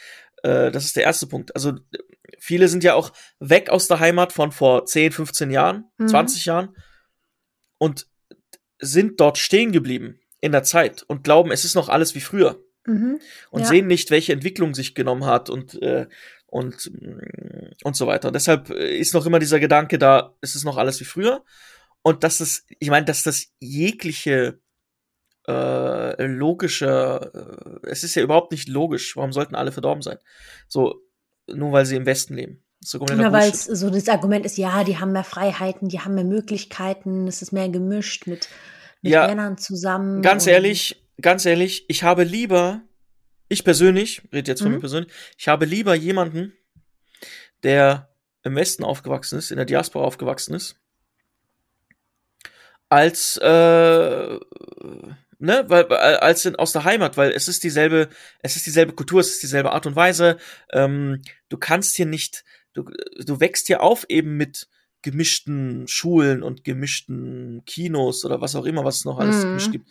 [0.41, 1.55] Äh, das ist der erste Punkt.
[1.55, 1.73] Also
[2.39, 6.07] viele sind ja auch weg aus der Heimat von vor 10, 15 Jahren, Mhm.
[6.07, 6.75] 20 Jahren
[7.77, 8.07] und
[8.85, 12.59] sind dort stehen geblieben in der Zeit und glauben, es ist noch alles wie früher
[12.85, 13.19] Mhm.
[13.51, 13.67] und Ja.
[13.67, 16.07] sehen nicht, welche Entwicklung sich genommen hat und äh,
[16.47, 18.29] und mm, und so weiter.
[18.31, 21.43] deshalb äh, ist noch immer dieser Gedanke da, es ist noch alles wie früher
[22.01, 24.59] und dass das, ich meine, dass das jegliche
[25.47, 29.15] äh, logische, äh, es ist ja überhaupt nicht logisch.
[29.15, 30.17] Warum sollten alle verdorben sein?
[30.67, 31.01] So
[31.47, 32.62] nur weil sie im Westen leben.
[32.85, 36.15] So Ja, weil es so das Argument ist, ja, die haben mehr Freiheiten, die haben
[36.15, 38.49] mehr Möglichkeiten, es ist mehr gemischt mit,
[39.01, 40.21] mit Ja, Männern zusammen.
[40.21, 42.81] Ganz ehrlich, ganz ehrlich, ich habe lieber,
[43.47, 44.75] ich persönlich, rede jetzt von Mhm.
[44.75, 46.53] mir persönlich, ich habe lieber jemanden,
[47.63, 48.09] der
[48.43, 50.75] im Westen aufgewachsen ist, in der Diaspora aufgewachsen ist,
[52.89, 53.47] als äh,
[55.39, 58.09] ne, weil weil- als in, aus der Heimat, weil es ist dieselbe,
[58.41, 60.37] es ist dieselbe Kultur, es ist dieselbe Art und Weise.
[60.71, 62.43] Ähm, du kannst hier nicht,
[62.73, 62.83] du
[63.25, 64.67] du wächst hier auf eben mit
[65.01, 69.47] gemischten Schulen und gemischten Kinos oder was auch immer, was es noch alles Mhm.
[69.49, 69.89] gemischt gibt.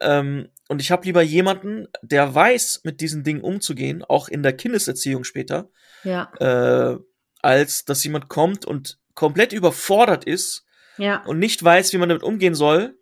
[0.00, 4.54] Ähm, und ich habe lieber jemanden, der weiß, mit diesen Dingen umzugehen, auch in der
[4.56, 5.68] Kindeserziehung später,
[6.04, 6.98] Ja, äh,
[7.42, 10.64] als dass jemand kommt und komplett überfordert ist
[10.96, 11.22] ja.
[11.24, 12.98] und nicht weiß, wie man damit umgehen soll.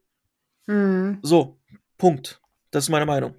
[0.66, 1.20] Mhm.
[1.22, 1.58] So,
[1.96, 2.40] Punkt.
[2.70, 3.34] Das ist meine Meinung.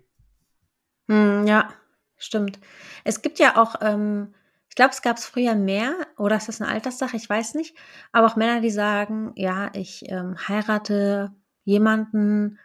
[1.07, 1.73] Hm, ja,
[2.17, 2.59] stimmt.
[3.03, 4.33] Es gibt ja auch, ähm,
[4.69, 7.17] ich glaube, es gab es früher mehr, oder ist das eine Alterssache?
[7.17, 7.75] Ich weiß nicht.
[8.11, 11.31] Aber auch Männer, die sagen, ja, ich ähm, heirate
[11.65, 12.59] jemanden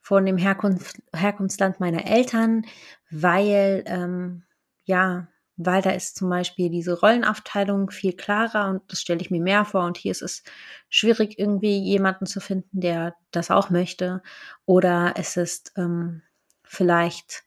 [0.00, 2.64] von dem Herkunft, Herkunftsland meiner Eltern,
[3.10, 4.44] weil, ähm,
[4.84, 9.40] ja, weil da ist zum Beispiel diese Rollenaufteilung viel klarer und das stelle ich mir
[9.40, 9.84] mehr vor.
[9.84, 10.42] Und hier ist es
[10.90, 14.22] schwierig, irgendwie jemanden zu finden, der das auch möchte.
[14.66, 16.22] Oder es ist ähm,
[16.62, 17.45] vielleicht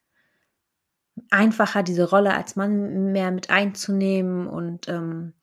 [1.29, 4.47] einfacher, diese Rolle als Mann mehr mit einzunehmen.
[4.47, 5.34] Und ähm,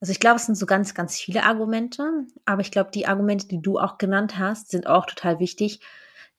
[0.00, 3.48] also ich glaube, es sind so ganz, ganz viele Argumente, aber ich glaube, die Argumente,
[3.48, 5.80] die du auch genannt hast, sind auch total wichtig,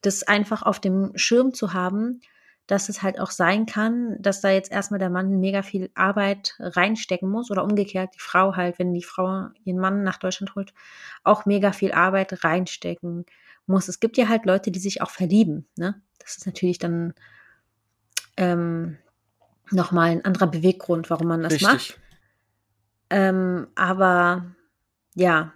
[0.01, 2.21] das einfach auf dem Schirm zu haben,
[2.67, 6.55] dass es halt auch sein kann, dass da jetzt erstmal der Mann mega viel Arbeit
[6.59, 10.73] reinstecken muss oder umgekehrt die Frau halt, wenn die Frau ihren Mann nach Deutschland holt,
[11.23, 13.25] auch mega viel Arbeit reinstecken
[13.67, 13.87] muss.
[13.87, 16.01] Es gibt ja halt Leute, die sich auch verlieben, ne?
[16.19, 17.13] Das ist natürlich dann
[18.37, 18.97] ähm,
[19.71, 21.75] nochmal ein anderer Beweggrund, warum man das macht.
[21.75, 21.99] Richtig.
[23.09, 24.45] Ähm, aber
[25.15, 25.53] ja,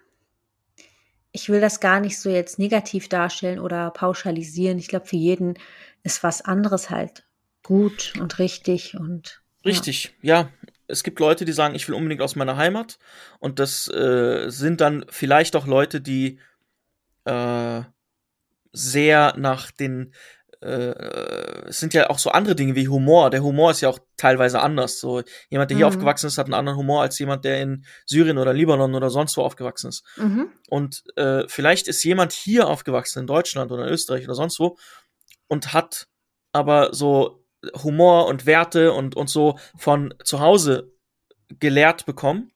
[1.32, 4.80] ich will das gar nicht so jetzt negativ darstellen oder pauschalisieren.
[4.80, 5.58] Ich glaube, für jeden
[6.04, 7.24] ist was anderes halt
[7.64, 10.50] gut und richtig und Richtig, ja.
[10.88, 12.98] Es gibt Leute, die sagen, ich will unbedingt aus meiner Heimat.
[13.40, 16.40] Und das äh, sind dann vielleicht auch Leute, die
[17.26, 17.82] äh,
[18.72, 20.14] sehr nach den
[20.62, 23.30] äh, es sind ja auch so andere Dinge wie Humor.
[23.30, 25.00] Der Humor ist ja auch teilweise anders.
[25.00, 25.94] So jemand, der hier Mhm.
[25.94, 29.38] aufgewachsen ist, hat einen anderen Humor als jemand, der in Syrien oder Libanon oder sonst
[29.38, 30.04] wo aufgewachsen ist.
[30.18, 30.52] Mhm.
[30.70, 34.78] Und äh, vielleicht ist jemand hier aufgewachsen in Deutschland oder in Österreich oder sonst wo
[35.48, 36.08] und hat
[36.52, 37.46] aber so
[37.84, 40.92] Humor und Werte und, und so von zu Hause
[41.60, 42.52] gelehrt bekommen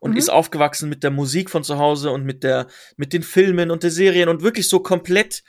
[0.00, 0.16] und Mhm.
[0.16, 3.82] ist aufgewachsen mit der Musik von zu Hause und mit der mit den Filmen und
[3.82, 5.42] der Serien und wirklich so komplett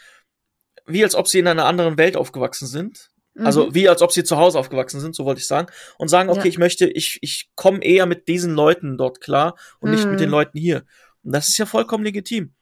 [0.86, 3.10] wie als ob sie in einer anderen Welt aufgewachsen sind.
[3.39, 3.74] Also Mhm.
[3.76, 5.67] wie als ob sie zu Hause aufgewachsen sind, so wollte ich sagen.
[5.98, 6.46] Und sagen, okay, Ja.
[6.46, 10.17] ich möchte, ich, ich komme eher mit diesen Leuten dort klar und nicht mit Mhm.
[10.17, 10.84] den Leuten hier.
[11.24, 12.54] Und das ist ja vollkommen legitim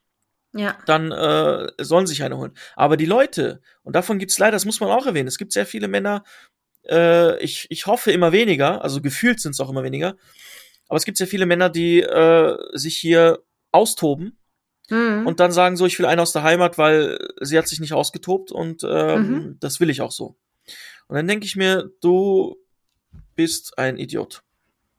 [0.54, 0.78] ja.
[0.86, 2.52] dann äh, sollen sich eine holen.
[2.76, 5.66] Aber die Leute, und davon gibt's leider, das muss man auch erwähnen, es gibt sehr
[5.66, 6.24] viele Männer,
[6.88, 10.16] äh, ich, ich hoffe immer weniger, also gefühlt sind es auch immer weniger,
[10.88, 13.40] aber es gibt sehr viele Männer, die äh, sich hier
[13.72, 14.38] austoben
[14.90, 15.26] Mhm.
[15.26, 17.92] und dann sagen so, ich will eine aus der Heimat, weil sie hat sich nicht
[17.92, 19.56] ausgetobt und ähm, Mhm.
[19.60, 20.36] das will ich auch so.
[21.08, 22.56] Und dann denke ich mir, du
[23.34, 24.42] bist ein Idiot.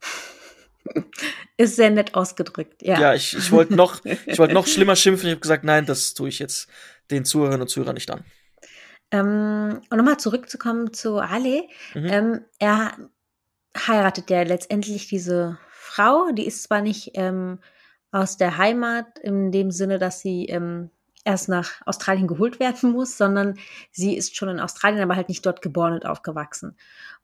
[1.56, 3.00] Ist sehr nett ausgedrückt, ja.
[3.00, 5.26] Ja, ich, ich wollte noch, ich wollte noch schlimmer schimpfen.
[5.28, 6.68] Ich habe gesagt, nein, das tue ich jetzt
[7.10, 8.24] den Zuhörerinnen und Zuhörern nicht an.
[9.10, 11.68] Ähm, und nochmal zurückzukommen zu Ali.
[11.94, 12.06] Mhm.
[12.06, 12.96] Ähm, er
[13.76, 17.58] heiratet ja letztendlich diese Frau, die ist zwar nicht ähm,
[18.14, 20.90] aus der Heimat in dem Sinne, dass sie ähm,
[21.24, 23.58] erst nach Australien geholt werden muss, sondern
[23.90, 26.76] sie ist schon in Australien, aber halt nicht dort geboren und aufgewachsen.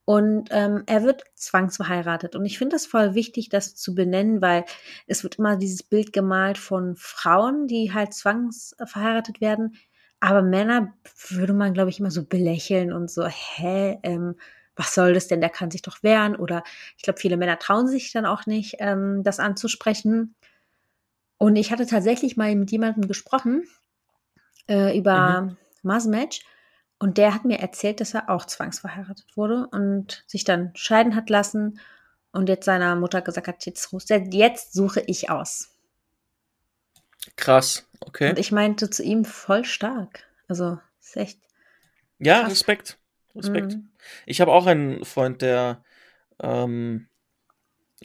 [0.05, 2.35] Und ähm, er wird zwangsverheiratet.
[2.35, 4.65] Und ich finde das voll wichtig, das zu benennen, weil
[5.07, 9.77] es wird immer dieses Bild gemalt von Frauen, die halt zwangsverheiratet werden.
[10.19, 10.93] Aber Männer
[11.29, 14.35] würde man, glaube ich, immer so belächeln und so, hä, ähm,
[14.75, 15.41] was soll das denn?
[15.41, 16.35] Der kann sich doch wehren.
[16.35, 16.65] Oder
[16.97, 20.35] ich glaube, viele Männer trauen sich dann auch nicht, ähm, das anzusprechen.
[21.41, 23.67] Und ich hatte tatsächlich mal mit jemandem gesprochen
[24.69, 25.57] äh, über mhm.
[25.83, 26.45] Masmatch.
[26.99, 31.31] Und der hat mir erzählt, dass er auch zwangsverheiratet wurde und sich dann scheiden hat
[31.31, 31.81] lassen
[32.31, 33.91] und jetzt seiner Mutter gesagt hat, jetzt,
[34.33, 35.71] jetzt suche ich aus.
[37.37, 38.29] Krass, okay.
[38.29, 40.27] Und ich meinte zu ihm voll stark.
[40.47, 41.41] Also, ist echt.
[42.19, 42.51] Ja, krass.
[42.51, 42.99] Respekt.
[43.35, 43.73] Respekt.
[43.73, 43.89] Mhm.
[44.27, 45.83] Ich habe auch einen Freund, der,
[46.39, 47.09] ähm,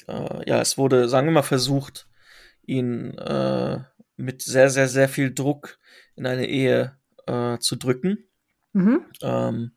[0.07, 2.07] äh, ja, es wurde, sagen wir mal, versucht,
[2.67, 3.79] ihn äh,
[4.17, 5.79] mit sehr, sehr, sehr viel Druck
[6.15, 6.97] in eine Ehe
[7.27, 8.29] äh, zu drücken.
[8.73, 9.05] Mhm.
[9.21, 9.71] Ähm,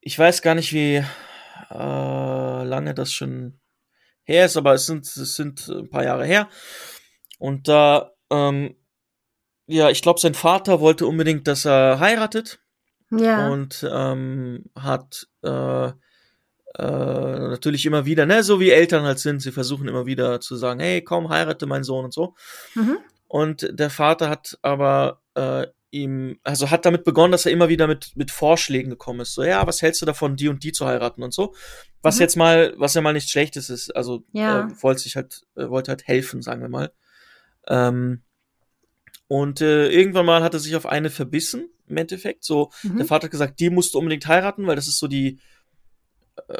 [0.00, 0.96] ich weiß gar nicht, wie
[1.70, 3.60] äh, lange das schon
[4.24, 6.48] her ist, aber es sind, es sind ein paar Jahre her.
[7.38, 8.76] Und da, ähm,
[9.66, 12.60] ja, ich glaube, sein Vater wollte unbedingt, dass er heiratet.
[13.10, 13.48] Ja.
[13.48, 15.92] Und ähm, hat äh,
[16.78, 20.56] äh, natürlich immer wieder, ne, so wie Eltern halt sind, sie versuchen immer wieder zu
[20.56, 22.34] sagen, hey, komm, heirate meinen Sohn und so.
[22.74, 22.98] Mhm.
[23.28, 27.86] Und der Vater hat aber äh, ihm, also hat damit begonnen, dass er immer wieder
[27.86, 29.34] mit, mit Vorschlägen gekommen ist.
[29.34, 31.54] So, ja, was hältst du davon, die und die zu heiraten und so.
[32.02, 32.20] Was mhm.
[32.22, 33.94] jetzt mal, was ja mal nichts Schlechtes ist.
[33.94, 34.66] Also ja.
[34.66, 36.92] äh, wollte sich halt, äh, wollte halt helfen, sagen wir mal.
[37.68, 38.22] Ähm,
[39.28, 42.44] und äh, irgendwann mal hat er sich auf eine verbissen, im Endeffekt.
[42.44, 42.96] So, mhm.
[42.98, 45.40] der Vater hat gesagt, die musst du unbedingt heiraten, weil das ist so die
[46.48, 46.54] äh,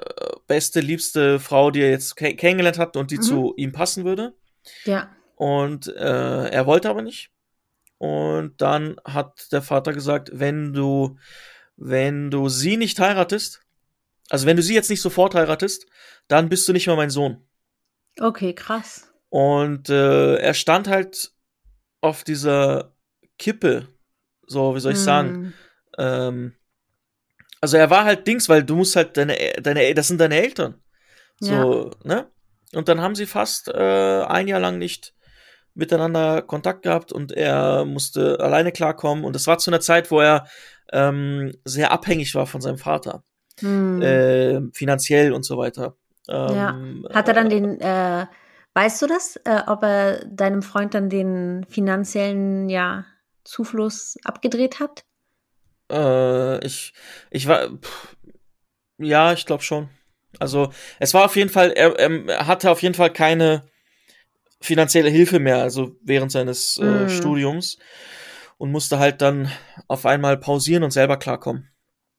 [0.47, 3.23] beste, liebste Frau, die er jetzt kennengelernt hat und die mhm.
[3.23, 4.35] zu ihm passen würde.
[4.85, 5.15] Ja.
[5.37, 7.31] Und äh, er wollte aber nicht.
[7.99, 11.17] Und dann hat der Vater gesagt, wenn du,
[11.77, 13.63] wenn du sie nicht heiratest,
[14.31, 15.87] also wenn du sie jetzt nicht sofort heiratest,
[16.29, 17.47] dann bist du nicht mehr mein Sohn.
[18.21, 19.13] Okay, krass.
[19.29, 21.33] Und äh, er stand halt
[22.01, 22.95] auf dieser
[23.39, 23.89] Kippe,
[24.47, 25.03] so, wie soll ich mm.
[25.03, 25.55] sagen?
[25.99, 26.55] Ähm,
[27.65, 30.75] also er war halt Dings, weil du musst halt deine, deine, das sind deine Eltern.
[31.41, 32.17] So, ja.
[32.17, 32.27] ne?
[32.75, 35.15] Und dann haben sie fast äh, ein Jahr lang nicht
[35.73, 39.25] miteinander Kontakt gehabt und er musste alleine klarkommen.
[39.25, 40.47] Und das war zu einer Zeit, wo er
[40.93, 43.25] ähm, sehr abhängig war von seinem Vater.
[43.61, 44.03] Hm.
[44.03, 45.97] Äh, finanziell und so weiter.
[46.29, 47.15] Ähm, ja.
[47.15, 48.27] Hat er dann äh, den, äh,
[48.75, 53.07] weißt du das, äh, ob er deinem Freund dann den finanziellen, ja,
[53.43, 55.05] Zufluss abgedreht hat?
[55.95, 56.93] Äh, ich,
[57.31, 58.17] ich war, pff,
[58.99, 59.89] ja, ich glaube schon.
[60.41, 63.63] Also, es war auf jeden Fall, er, er hatte auf jeden Fall keine
[64.61, 67.09] finanzielle Hilfe mehr, also während seines äh, mm.
[67.11, 67.79] Studiums
[68.57, 69.51] und musste halt dann
[69.89, 71.69] auf einmal pausieren und selber klarkommen.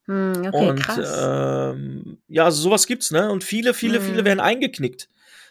[0.06, 0.86] Mm, okay, und
[1.18, 3.30] ähm, ja, also sowas gibt's, ne?
[3.30, 4.02] Und viele, viele, mm.
[4.02, 5.08] viele werden eingeknickt.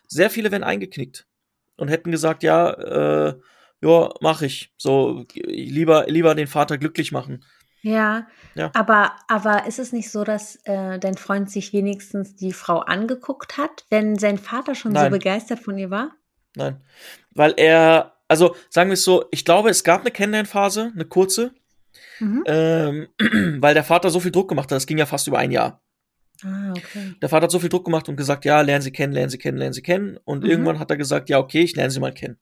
[0.07, 1.27] Sehr viele werden eingeknickt
[1.75, 3.35] und hätten gesagt, ja, äh,
[3.81, 4.71] ja, mach ich.
[4.77, 7.43] So lieber, lieber den Vater glücklich machen.
[7.85, 8.71] Ja, ja.
[8.73, 13.57] aber aber ist es nicht so, dass äh, dein Freund sich wenigstens die Frau angeguckt
[13.57, 15.05] hat, wenn sein Vater schon Nein.
[15.05, 16.15] so begeistert von ihr war?
[16.55, 16.81] Nein.
[17.35, 21.53] Weil er, also sagen wir es so, ich glaube, es gab eine Kennenlernphase, eine kurze,
[22.19, 22.43] mhm.
[22.47, 23.07] ähm,
[23.61, 24.77] weil der Vater so viel Druck gemacht hat.
[24.77, 25.79] Das ging ja fast über ein Jahr.
[26.43, 27.13] Ah, okay.
[27.21, 29.37] Der Vater hat so viel Druck gemacht und gesagt, ja, lernen Sie kennen, lernen Sie
[29.37, 30.17] kennen, lernen Sie kennen.
[30.25, 30.49] Und mhm.
[30.49, 32.39] irgendwann hat er gesagt, ja, okay, ich lerne Sie mal kennen.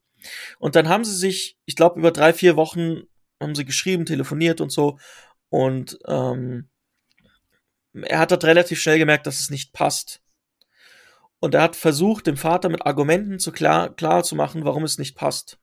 [0.58, 3.03] Und dann haben sie sich, ich glaube, über drei, vier Wochen
[3.41, 4.97] haben sie geschrieben, telefoniert und so.
[5.54, 6.68] Und ähm,
[7.94, 10.20] er hat dort relativ schnell gemerkt, dass es nicht passt.
[11.39, 14.98] Und er hat versucht, dem Vater mit Argumenten zu klar, klar zu machen, warum es
[14.98, 15.60] nicht passt.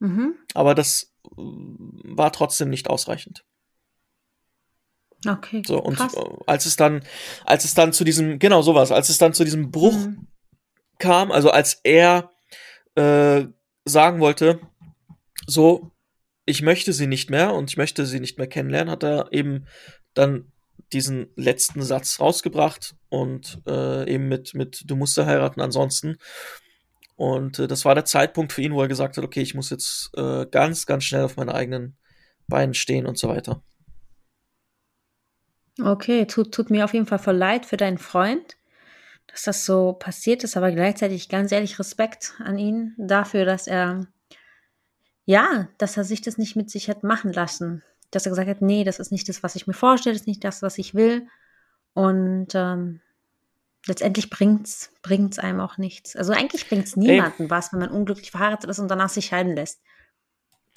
[0.00, 0.34] Mhm.
[0.54, 3.44] Aber das äh, war trotzdem nicht ausreichend.
[5.24, 5.62] Okay.
[5.64, 6.14] So, und krass.
[6.14, 7.04] Äh, als es dann,
[7.44, 10.26] als es dann zu diesem, genau sowas, als es dann zu diesem Bruch mhm.
[10.98, 12.32] kam, also als er
[12.96, 13.44] äh,
[13.84, 14.58] sagen wollte,
[15.46, 15.93] so,
[16.46, 19.66] ich möchte sie nicht mehr und ich möchte sie nicht mehr kennenlernen, hat er eben
[20.14, 20.52] dann
[20.92, 26.16] diesen letzten Satz rausgebracht und äh, eben mit, mit Du musst ja heiraten ansonsten.
[27.16, 29.70] Und äh, das war der Zeitpunkt für ihn, wo er gesagt hat, okay, ich muss
[29.70, 31.96] jetzt äh, ganz, ganz schnell auf meinen eigenen
[32.48, 33.62] Beinen stehen und so weiter.
[35.82, 38.56] Okay, tut, tut mir auf jeden Fall voll leid für deinen Freund,
[39.26, 44.06] dass das so passiert ist, aber gleichzeitig ganz ehrlich Respekt an ihn dafür, dass er,
[45.24, 47.82] ja, dass er sich das nicht mit sich hat machen lassen
[48.14, 50.28] dass er gesagt hat, nee, das ist nicht das, was ich mir vorstelle, das ist
[50.28, 51.26] nicht das, was ich will.
[51.94, 53.00] Und ähm,
[53.86, 56.16] letztendlich bringt's bringt's einem auch nichts.
[56.16, 57.50] Also eigentlich bringt's niemanden Ey.
[57.50, 59.80] was, wenn man unglücklich verheiratet ist und danach sich scheiden lässt.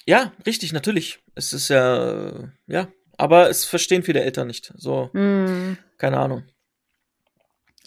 [0.05, 1.19] Ja, richtig, natürlich.
[1.35, 4.73] Es ist ja, ja, aber es verstehen viele Eltern nicht.
[4.77, 5.77] So, mm.
[5.97, 6.43] keine Ahnung.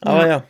[0.01, 0.29] Aber ja.
[0.29, 0.45] ja.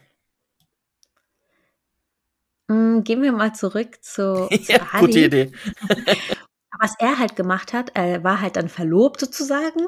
[3.04, 5.52] Gehen wir mal zurück zu, zu ja, Gute Idee.
[6.80, 9.86] was er halt gemacht hat, er war halt dann verlobt sozusagen,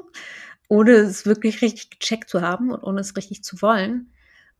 [0.68, 4.12] ohne es wirklich richtig gecheckt zu haben und ohne es richtig zu wollen.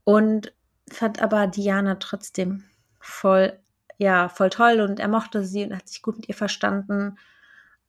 [0.05, 0.53] Und
[0.91, 2.65] fand aber Diana trotzdem
[3.01, 3.59] voll,
[3.99, 7.19] ja, voll toll und er mochte sie und hat sich gut mit ihr verstanden.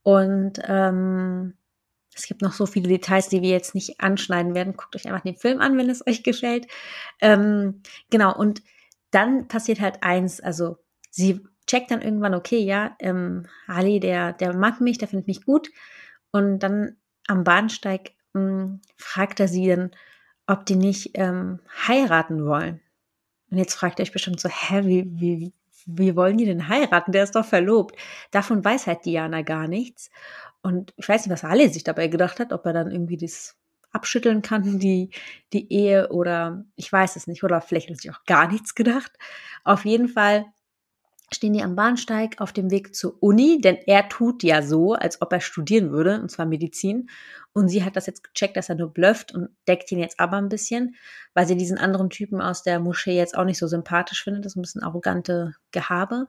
[0.03, 1.53] Und ähm,
[2.13, 4.75] es gibt noch so viele Details, die wir jetzt nicht anschneiden werden.
[4.75, 6.67] Guckt euch einfach den Film an, wenn es euch gefällt.
[7.21, 8.61] Ähm, genau, und
[9.13, 10.77] dann passiert halt eins, also
[11.09, 15.45] sie checkt dann irgendwann, okay, ja, ähm, Ali, der, der mag mich, der findet mich
[15.45, 15.69] gut.
[16.31, 16.97] Und dann
[17.27, 19.91] am Bahnsteig mh, hm, fragt er sie dann,
[20.47, 22.81] ob die nicht ähm, heiraten wollen.
[23.49, 25.53] Und jetzt fragt ihr euch bestimmt so, hä, wie, wie,
[25.85, 27.11] wie wollen die denn heiraten?
[27.11, 27.95] Der ist doch verlobt.
[28.31, 30.09] Davon weiß halt Diana gar nichts.
[30.61, 33.57] Und ich weiß nicht, was Ali sich dabei gedacht hat, ob er dann irgendwie das
[33.93, 35.11] abschütteln kann, die,
[35.53, 39.11] die Ehe oder ich weiß es nicht, oder vielleicht hat sich auch gar nichts gedacht.
[39.63, 40.45] Auf jeden Fall
[41.33, 45.21] stehen die am Bahnsteig auf dem Weg zur Uni, denn er tut ja so, als
[45.21, 47.09] ob er studieren würde, und zwar Medizin.
[47.53, 50.37] Und sie hat das jetzt gecheckt, dass er nur blufft und deckt ihn jetzt aber
[50.37, 50.95] ein bisschen,
[51.33, 54.45] weil sie diesen anderen Typen aus der Moschee jetzt auch nicht so sympathisch findet.
[54.45, 56.27] Das ist ein bisschen arrogante Gehabe.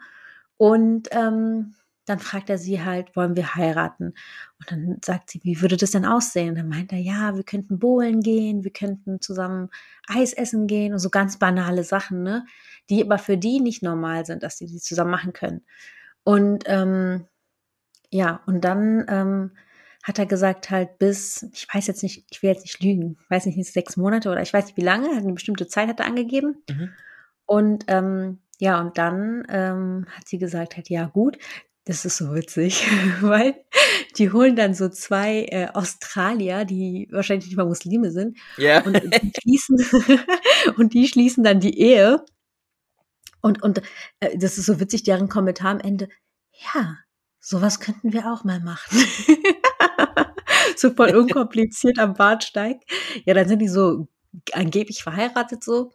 [0.56, 4.14] Und ähm, dann fragt er sie halt, wollen wir heiraten?
[4.58, 6.50] Und dann sagt sie, wie würde das denn aussehen?
[6.50, 9.70] Und dann meint er, ja, wir könnten bowlen gehen, wir könnten zusammen
[10.06, 12.44] Eis essen gehen und so ganz banale Sachen, ne?
[12.90, 15.62] Die aber für die nicht normal sind, dass die die zusammen machen können.
[16.24, 17.26] Und ähm,
[18.10, 19.50] ja, und dann ähm,
[20.02, 23.46] hat er gesagt halt bis, ich weiß jetzt nicht, ich will jetzt nicht lügen, weiß
[23.46, 26.62] nicht, sechs Monate oder ich weiß nicht wie lange, eine bestimmte Zeit hat er angegeben.
[26.68, 26.90] Mhm.
[27.46, 31.38] Und ähm, ja, und dann ähm, hat sie gesagt halt, ja gut,
[31.84, 32.86] das ist so witzig,
[33.20, 33.54] weil
[34.16, 38.82] die holen dann so zwei äh, Australier, die wahrscheinlich nicht mal Muslime sind, ja.
[38.82, 39.78] und, die schließen,
[40.76, 42.24] und die schließen dann die Ehe.
[43.40, 43.82] Und, und
[44.20, 46.08] äh, das ist so witzig, deren Kommentar am Ende,
[46.74, 46.96] ja,
[47.40, 48.98] sowas könnten wir auch mal machen.
[50.76, 52.78] so voll unkompliziert am Bahnsteig.
[53.26, 54.08] Ja, dann sind die so
[54.52, 55.92] angeblich verheiratet so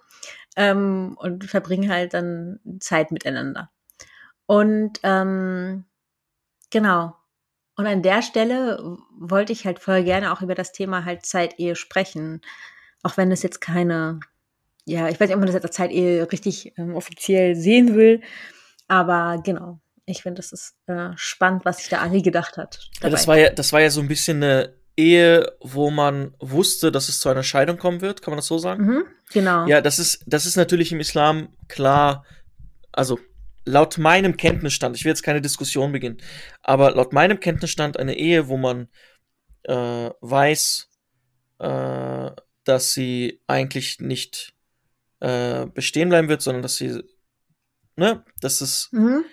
[0.56, 3.72] ähm, und verbringen halt dann Zeit miteinander.
[4.50, 5.86] Und ähm,
[6.72, 7.16] genau.
[7.76, 11.76] Und an der Stelle wollte ich halt voll gerne auch über das Thema halt Zeitehe
[11.76, 12.42] sprechen.
[13.04, 14.20] Auch wenn es jetzt keine,
[14.86, 18.22] ja, ich weiß nicht, ob man das jetzt als Zeitehe richtig ähm, offiziell sehen will.
[18.88, 22.90] Aber genau, ich finde, das ist äh, spannend, was sich da Ali gedacht hat.
[23.04, 26.92] Ja, das war ja, das war ja so ein bisschen eine Ehe, wo man wusste,
[26.92, 28.84] dass es zu einer Scheidung kommen wird, kann man das so sagen?
[28.84, 29.68] Mhm, genau.
[29.68, 32.26] Ja, das ist, das ist natürlich im Islam klar,
[32.92, 33.20] also
[33.70, 36.18] laut meinem Kenntnisstand, ich will jetzt keine Diskussion beginnen,
[36.62, 38.88] aber laut meinem Kenntnisstand eine Ehe, wo man
[39.64, 40.90] äh, weiß,
[41.60, 42.32] äh,
[42.64, 44.54] dass sie eigentlich nicht
[45.20, 47.04] äh, bestehen bleiben wird, sondern dass sie,
[47.96, 49.24] ne, dass es, mhm.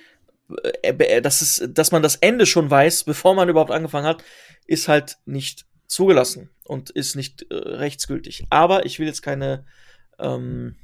[0.82, 4.22] Äh, äh, dass es, dass man das Ende schon weiß, bevor man überhaupt angefangen hat,
[4.66, 8.44] ist halt nicht zugelassen und ist nicht äh, rechtsgültig.
[8.50, 9.64] Aber ich will jetzt keine
[10.18, 10.76] ähm,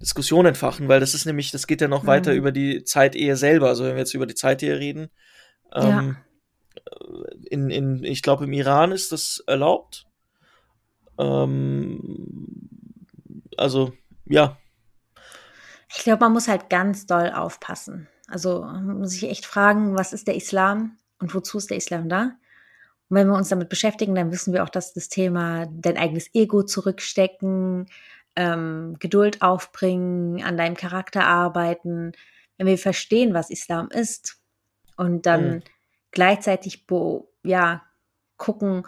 [0.00, 2.08] Diskussion entfachen, weil das ist nämlich, das geht ja noch mhm.
[2.08, 3.68] weiter über die Zeitehe selber.
[3.68, 5.10] Also wenn wir jetzt über die Zeitehe reden,
[5.72, 6.16] ähm,
[6.78, 6.82] ja.
[7.50, 10.06] in, in, ich glaube, im Iran ist das erlaubt.
[11.18, 12.28] Ähm,
[13.56, 13.92] also,
[14.26, 14.58] ja.
[15.88, 18.08] Ich glaube, man muss halt ganz doll aufpassen.
[18.26, 22.08] Also man muss sich echt fragen, was ist der Islam und wozu ist der Islam
[22.08, 22.32] da?
[23.08, 26.34] Und wenn wir uns damit beschäftigen, dann wissen wir auch, dass das Thema dein eigenes
[26.34, 27.86] Ego zurückstecken,
[28.36, 32.12] ähm, Geduld aufbringen, an deinem Charakter arbeiten,
[32.56, 34.40] wenn wir verstehen, was Islam ist
[34.96, 35.62] und dann mhm.
[36.10, 36.86] gleichzeitig
[37.42, 37.82] ja,
[38.36, 38.86] gucken,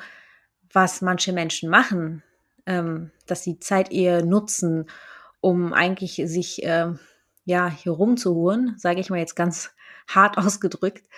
[0.72, 2.22] was manche Menschen machen,
[2.66, 4.87] ähm, dass sie Zeit eher nutzen,
[5.40, 6.92] um eigentlich sich äh,
[7.44, 9.70] ja hier rumzuholen, sage ich mal jetzt ganz
[10.09, 11.09] hart ausgedrückt,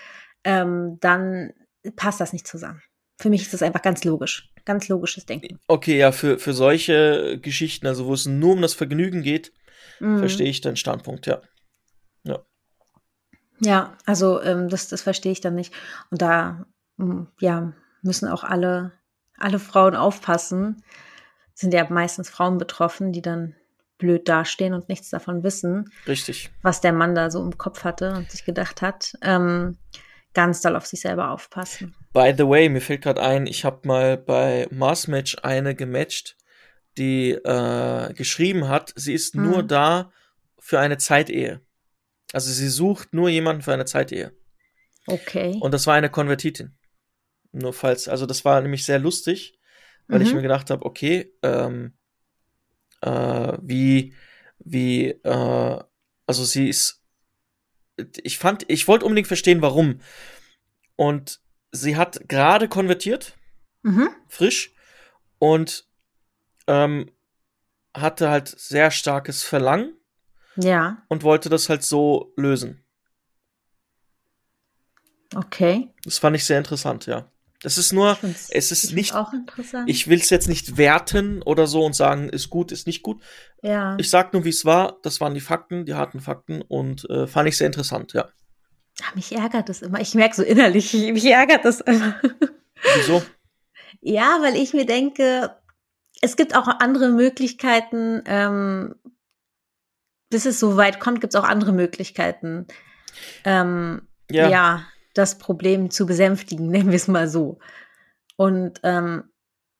[0.43, 1.53] ähm, dann
[1.95, 2.81] passt das nicht zusammen.
[3.17, 5.59] Für mich ist das einfach ganz logisch ganz logisches Denken.
[5.67, 9.51] Okay, ja, für, für solche Geschichten, also wo es nur um das Vergnügen geht,
[9.99, 10.19] mhm.
[10.19, 11.41] verstehe ich deinen Standpunkt, ja.
[12.23, 12.45] Ja,
[13.59, 15.73] ja also ähm, das, das verstehe ich dann nicht.
[16.11, 18.91] Und da, mm, ja, müssen auch alle,
[19.39, 20.83] alle Frauen aufpassen.
[21.55, 23.55] Sind ja meistens Frauen betroffen, die dann
[23.97, 25.91] blöd dastehen und nichts davon wissen.
[26.05, 26.51] Richtig.
[26.61, 29.13] Was der Mann da so im Kopf hatte und sich gedacht hat.
[29.23, 29.79] Ähm,
[30.33, 31.95] ganz doll auf sich selber aufpassen.
[32.13, 36.37] By the way, mir fällt gerade ein, ich habe mal bei Mars Match eine gematcht,
[36.97, 39.43] die äh, geschrieben hat, sie ist hm.
[39.43, 40.11] nur da
[40.59, 41.61] für eine Zeitehe.
[42.31, 44.33] Also sie sucht nur jemanden für eine Zeitehe.
[45.07, 45.57] Okay.
[45.59, 46.77] Und das war eine Konvertitin.
[47.51, 49.59] Nur falls, also das war nämlich sehr lustig,
[50.07, 50.25] weil mhm.
[50.25, 51.93] ich mir gedacht habe, okay, ähm,
[53.01, 54.13] äh, wie,
[54.59, 55.79] wie, äh,
[56.27, 56.98] also sie ist
[58.23, 60.01] ich fand, ich wollte unbedingt verstehen, warum.
[60.95, 61.39] Und
[61.71, 63.37] sie hat gerade konvertiert,
[63.83, 64.09] mhm.
[64.27, 64.73] frisch,
[65.37, 65.87] und
[66.67, 67.11] ähm,
[67.95, 69.95] hatte halt sehr starkes Verlangen.
[70.55, 71.03] Ja.
[71.07, 72.83] Und wollte das halt so lösen.
[75.35, 75.93] Okay.
[76.03, 77.31] Das fand ich sehr interessant, ja.
[77.61, 78.17] Das ist nur,
[78.51, 79.13] es ist nicht,
[79.85, 83.21] ich will es jetzt nicht werten oder so und sagen, ist gut, ist nicht gut.
[83.61, 83.97] Ja.
[83.99, 84.97] Ich sag nur, wie es war.
[85.03, 88.29] Das waren die Fakten, die harten Fakten und äh, fand ich sehr interessant, ja.
[89.03, 89.99] Ach, mich ärgert das immer.
[89.99, 92.15] Ich merke so innerlich, mich ärgert das immer.
[92.95, 93.21] Wieso?
[93.99, 95.53] Ja, weil ich mir denke,
[96.21, 98.95] es gibt auch andere Möglichkeiten, ähm,
[100.29, 102.67] bis es so weit kommt, gibt es auch andere Möglichkeiten.
[103.43, 104.49] Ähm, ja.
[104.49, 107.59] ja das Problem zu besänftigen, nennen wir es mal so.
[108.35, 109.23] Und ähm,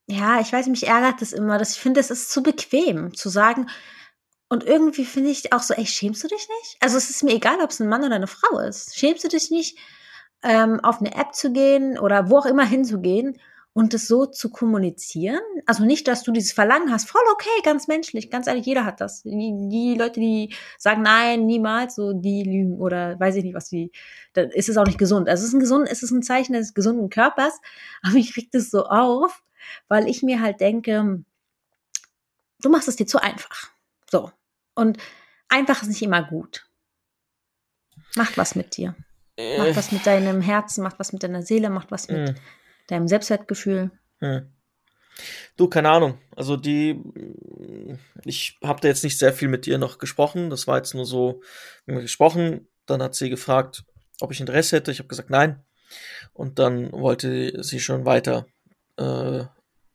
[0.06, 3.28] ja, ich weiß, mich ärgert das immer, dass ich finde, es ist zu bequem zu
[3.28, 3.68] sagen.
[4.48, 6.76] Und irgendwie finde ich auch so, ey, schämst du dich nicht?
[6.80, 8.98] Also es ist mir egal, ob es ein Mann oder eine Frau ist.
[8.98, 9.78] Schämst du dich nicht,
[10.42, 13.38] ähm, auf eine App zu gehen oder wo auch immer hinzugehen
[13.72, 15.40] und es so zu kommunizieren.
[15.66, 19.00] Also nicht, dass du dieses Verlangen hast, voll okay, ganz menschlich, ganz ehrlich, jeder hat
[19.00, 19.22] das.
[19.22, 23.68] Die, die Leute, die sagen nein, niemals, so die lügen oder weiß ich nicht, was
[23.68, 23.92] die,
[24.32, 25.28] dann ist es auch nicht gesund.
[25.28, 27.60] Also es ist ein gesund, es ist ein Zeichen des gesunden Körpers,
[28.02, 29.42] aber ich krieg das so auf,
[29.88, 31.22] weil ich mir halt denke,
[32.60, 33.70] du machst es dir zu einfach.
[34.10, 34.32] So.
[34.74, 34.98] Und
[35.48, 36.66] einfach ist nicht immer gut.
[38.16, 38.96] Macht was mit dir.
[39.38, 39.76] Macht äh.
[39.76, 42.34] was mit deinem Herzen, macht was mit deiner Seele, macht was mit mm
[42.90, 43.90] deinem Selbstwertgefühl?
[44.18, 44.52] Hm.
[45.56, 46.18] Du, keine Ahnung.
[46.34, 47.00] Also die,
[48.24, 50.50] ich habe da jetzt nicht sehr viel mit ihr noch gesprochen.
[50.50, 51.42] Das war jetzt nur so,
[51.84, 52.68] wir haben gesprochen.
[52.86, 53.84] Dann hat sie gefragt,
[54.20, 54.90] ob ich Interesse hätte.
[54.90, 55.62] Ich habe gesagt, nein.
[56.32, 58.46] Und dann wollte sie schon weiter.
[58.96, 59.44] Äh,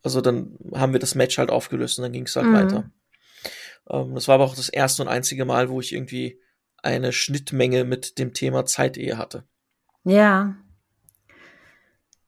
[0.03, 2.53] also dann haben wir das Match halt aufgelöst und dann ging es halt mhm.
[2.53, 2.91] weiter.
[3.89, 6.39] Ähm, das war aber auch das erste und einzige Mal, wo ich irgendwie
[6.83, 9.45] eine Schnittmenge mit dem Thema Zeitehe hatte.
[10.03, 10.55] Ja.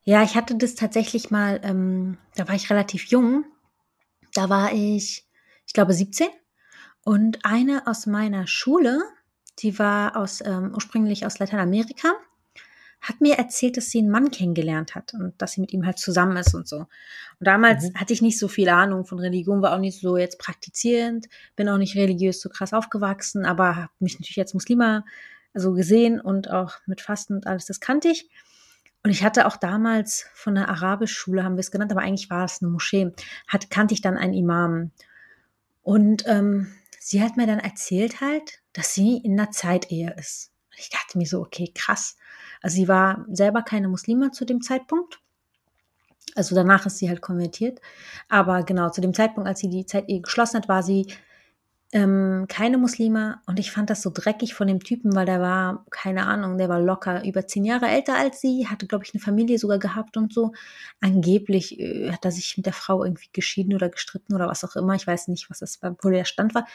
[0.07, 3.43] Ja, ich hatte das tatsächlich mal, ähm, da war ich relativ jung.
[4.33, 5.27] Da war ich,
[5.65, 6.29] ich glaube, 17.
[7.03, 9.01] Und eine aus meiner Schule,
[9.59, 12.13] die war aus, ähm, ursprünglich aus Lateinamerika,
[13.01, 15.99] hat mir erzählt, dass sie einen Mann kennengelernt hat und dass sie mit ihm halt
[15.99, 16.77] zusammen ist und so.
[16.77, 16.87] Und
[17.41, 17.95] damals mhm.
[17.95, 21.27] hatte ich nicht so viel Ahnung von Religion, war auch nicht so jetzt praktizierend,
[21.57, 25.03] bin auch nicht religiös so krass aufgewachsen, aber habe mich natürlich als Muslima
[25.53, 28.29] so gesehen und auch mit Fasten und alles, das kannte ich.
[29.07, 32.43] Und ich hatte auch damals von der Arabischschule, haben wir es genannt, aber eigentlich war
[32.43, 33.13] es eine Moschee,
[33.47, 34.91] hat, kannte ich dann einen Imam.
[35.81, 40.51] Und ähm, sie hat mir dann erzählt halt, dass sie in einer Zeitehe ist.
[40.71, 42.17] Und ich dachte mir so, okay, krass.
[42.61, 45.21] Also sie war selber keine Muslima zu dem Zeitpunkt.
[46.35, 47.79] Also danach ist sie halt konvertiert.
[48.27, 51.07] Aber genau, zu dem Zeitpunkt, als sie die Zeitehe geschlossen hat, war sie
[51.93, 55.85] ähm, keine Muslime und ich fand das so dreckig von dem Typen, weil der war,
[55.89, 59.21] keine Ahnung, der war locker über zehn Jahre älter als sie, hatte, glaube ich, eine
[59.21, 60.51] Familie sogar gehabt und so.
[60.99, 64.75] Angeblich äh, hat er sich mit der Frau irgendwie geschieden oder gestritten oder was auch
[64.75, 64.95] immer.
[64.95, 66.67] Ich weiß nicht, was das war, wo der Stand war.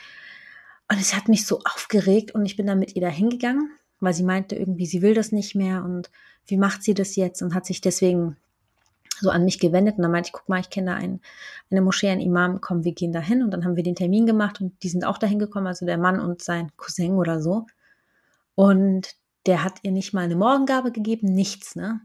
[0.91, 4.15] Und es hat mich so aufgeregt und ich bin dann mit ihr da hingegangen, weil
[4.15, 6.11] sie meinte irgendwie, sie will das nicht mehr und
[6.47, 8.37] wie macht sie das jetzt und hat sich deswegen
[9.23, 11.21] so an mich gewendet und dann meinte ich, guck mal, ich kenne da einen,
[11.71, 14.27] eine Moschee, einen Imam, komm, wir gehen da hin und dann haben wir den Termin
[14.27, 17.67] gemacht und die sind auch dahin gekommen, also der Mann und sein Cousin oder so.
[18.55, 19.15] Und
[19.47, 22.01] der hat ihr nicht mal eine Morgengabe gegeben, nichts, ne?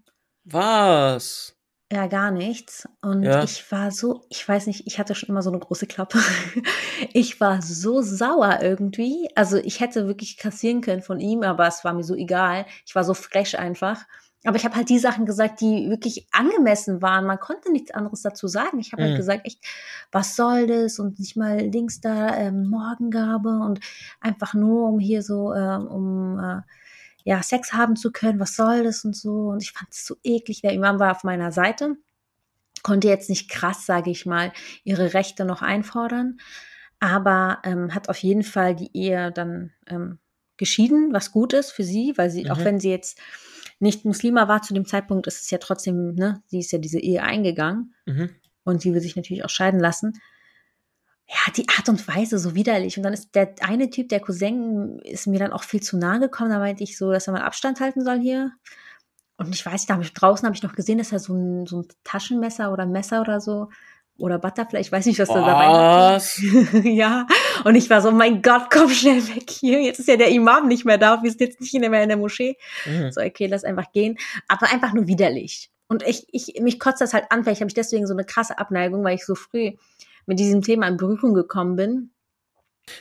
[0.45, 1.57] Was?
[1.91, 2.87] Ja, gar nichts.
[3.01, 3.43] Und ja.
[3.43, 6.19] ich war so, ich weiß nicht, ich hatte schon immer so eine große Klappe.
[7.13, 9.29] ich war so sauer irgendwie.
[9.35, 12.65] Also ich hätte wirklich kassieren können von ihm, aber es war mir so egal.
[12.85, 14.05] Ich war so frech einfach.
[14.43, 17.25] Aber ich habe halt die Sachen gesagt, die wirklich angemessen waren.
[17.25, 18.79] Man konnte nichts anderes dazu sagen.
[18.79, 19.15] Ich habe halt mhm.
[19.15, 19.65] halt gesagt, echt,
[20.11, 20.99] was soll das?
[20.99, 23.79] Und nicht mal links da ähm, Morgengabe und
[24.21, 26.61] einfach nur, um hier so, äh, um äh,
[27.23, 29.49] ja, Sex haben zu können, was soll das und so.
[29.49, 30.61] Und ich fand es so eklig.
[30.61, 31.97] Der Imam war auf meiner Seite,
[32.83, 34.53] konnte jetzt nicht krass, sage ich mal,
[34.85, 36.39] ihre Rechte noch einfordern,
[37.01, 40.19] aber ähm, hat auf jeden Fall die Ehe dann ähm,
[40.55, 42.51] geschieden, was gut ist für sie, weil sie, mhm.
[42.51, 43.19] auch wenn sie jetzt
[43.79, 46.99] nicht Muslima war zu dem Zeitpunkt, ist es ja trotzdem, ne, sie ist ja diese
[46.99, 48.29] Ehe eingegangen mhm.
[48.63, 50.19] und sie will sich natürlich auch scheiden lassen.
[51.29, 52.95] Ja, die Art und Weise so widerlich.
[52.95, 56.21] Und dann ist der eine Typ, der Cousin, ist mir dann auch viel zu nahe
[56.21, 56.51] gekommen.
[56.51, 58.53] Da meinte ich so, dass er mal Abstand halten soll hier.
[59.35, 61.67] Und ich weiß, da habe ich draußen habe ich noch gesehen, dass er so ein,
[61.67, 63.69] so ein Taschenmesser oder Messer oder so
[64.17, 65.35] oder Butterfly, ich weiß nicht, was, was?
[65.35, 67.27] da dabei ja,
[67.63, 69.81] und ich war so, mein Gott, komm schnell weg hier.
[69.81, 72.17] Jetzt ist ja der Imam nicht mehr da, wir sind jetzt nicht mehr in der
[72.17, 72.57] Moschee.
[72.85, 73.11] Mhm.
[73.11, 74.17] So, okay, lass einfach gehen.
[74.47, 75.69] Aber einfach nur widerlich.
[75.87, 78.57] Und ich, ich, mich kotzt das halt an, vielleicht habe ich deswegen so eine krasse
[78.57, 79.73] Abneigung, weil ich so früh
[80.25, 82.11] mit diesem Thema in Berührung gekommen bin.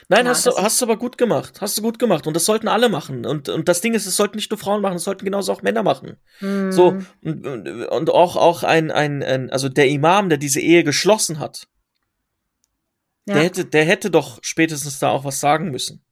[0.09, 1.61] Nein, ja, hast du, hast du aber gut gemacht.
[1.61, 2.27] Hast du gut gemacht.
[2.27, 3.25] Und das sollten alle machen.
[3.25, 5.61] Und, und das Ding ist, es sollten nicht nur Frauen machen, es sollten genauso auch
[5.61, 6.17] Männer machen.
[6.41, 6.71] Mm.
[6.71, 11.39] So, und, und auch, auch ein, ein, ein, also der Imam, der diese Ehe geschlossen
[11.39, 11.67] hat,
[13.25, 13.35] ja.
[13.35, 16.03] der hätte, der hätte doch spätestens da auch was sagen müssen.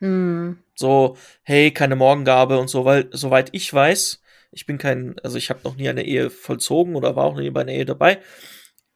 [0.00, 0.52] Mm.
[0.74, 5.50] So, hey, keine Morgengabe und so, weil, soweit ich weiß, Ich bin kein, also ich
[5.50, 8.20] habe noch nie eine Ehe vollzogen oder war auch nie bei einer Ehe dabei.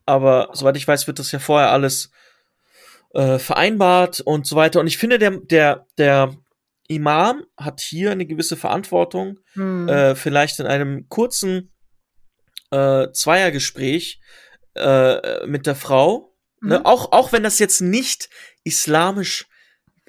[0.06, 2.10] Aber soweit ich weiß, wird das ja vorher alles
[3.14, 4.80] äh, vereinbart und so weiter.
[4.80, 6.36] Und ich finde, der, der, der
[6.88, 9.88] Imam hat hier eine gewisse Verantwortung, hm.
[9.88, 11.72] äh, vielleicht in einem kurzen
[12.70, 14.20] äh, Zweiergespräch
[14.74, 16.78] äh, mit der Frau, ne?
[16.78, 16.82] mhm.
[16.82, 16.86] ne?
[16.86, 18.30] auch, auch wenn das jetzt nicht
[18.64, 19.46] islamisch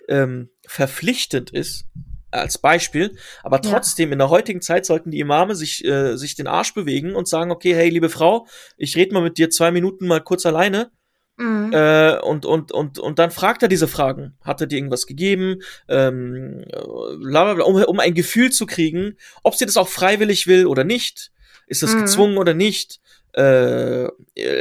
[0.08, 1.86] ähm, verpflichtend ist,
[2.32, 4.14] als Beispiel, aber trotzdem ja.
[4.14, 7.52] in der heutigen Zeit sollten die Imame sich, äh, sich den Arsch bewegen und sagen,
[7.52, 8.48] okay, hey, liebe Frau,
[8.78, 10.92] ich rede mal mit dir zwei Minuten mal kurz alleine
[11.38, 11.72] Mhm.
[11.74, 14.38] Äh, und, und, und, und dann fragt er diese Fragen.
[14.42, 15.62] Hat er dir irgendwas gegeben?
[15.88, 21.32] Ähm, um, um ein Gefühl zu kriegen, ob sie das auch freiwillig will oder nicht.
[21.68, 22.02] Ist das mhm.
[22.02, 23.00] gezwungen oder nicht?
[23.36, 24.08] Äh,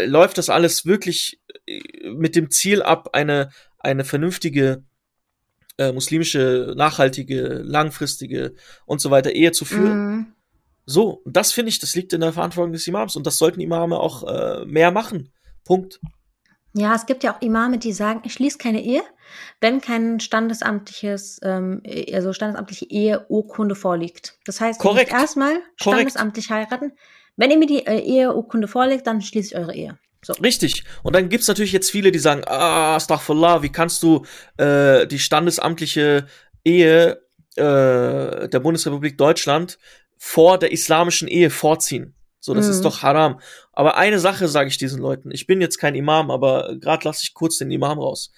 [0.06, 4.82] läuft das alles wirklich äh, mit dem Ziel ab, eine, eine vernünftige
[5.76, 8.54] äh, muslimische, nachhaltige, langfristige
[8.86, 10.06] und so weiter Ehe zu führen?
[10.06, 10.26] Mhm.
[10.86, 13.98] So, das finde ich, das liegt in der Verantwortung des Imams und das sollten Imame
[13.98, 15.32] auch äh, mehr machen.
[15.64, 16.00] Punkt.
[16.74, 19.02] Ja, es gibt ja auch Imame, die sagen, ich schließe keine Ehe,
[19.60, 24.38] wenn kein standesamtliches, ähm, also standesamtliche Eheurkunde vorliegt.
[24.46, 25.12] Das heißt, Korrekt.
[25.12, 26.92] erstmal standesamtlich heiraten.
[27.36, 29.98] Wenn ihr mir die äh, Eheurkunde vorlegt, dann schließe ich eure Ehe.
[30.24, 30.34] So.
[30.34, 30.84] Richtig.
[31.02, 34.24] Und dann gibt's natürlich jetzt viele, die sagen, ah, astaghfirullah, wie kannst du
[34.56, 36.26] äh, die standesamtliche
[36.64, 37.22] Ehe
[37.56, 39.78] äh, der Bundesrepublik Deutschland
[40.16, 42.14] vor der islamischen Ehe vorziehen?
[42.44, 42.72] So, das mhm.
[42.72, 43.38] ist doch haram.
[43.72, 45.30] Aber eine Sache sage ich diesen Leuten.
[45.30, 48.32] Ich bin jetzt kein Imam, aber gerade lasse ich kurz den Imam raus.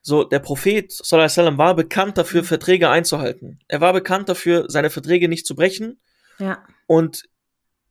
[0.00, 3.60] So, der Prophet sallam, war bekannt dafür, Verträge einzuhalten.
[3.68, 6.00] Er war bekannt dafür, seine Verträge nicht zu brechen.
[6.38, 6.64] Ja.
[6.86, 7.28] Und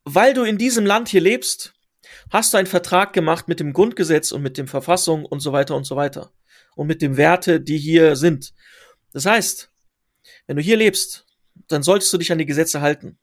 [0.06, 1.76] weil du in diesem Land hier lebst,
[2.32, 5.76] hast du einen Vertrag gemacht mit dem Grundgesetz und mit dem Verfassung und so weiter
[5.76, 6.32] und so weiter.
[6.76, 8.54] Und mit den Werte, die hier sind.
[9.14, 9.70] Das heißt,
[10.48, 11.28] wenn du hier lebst,
[11.68, 13.20] dann solltest du dich an die Gesetze halten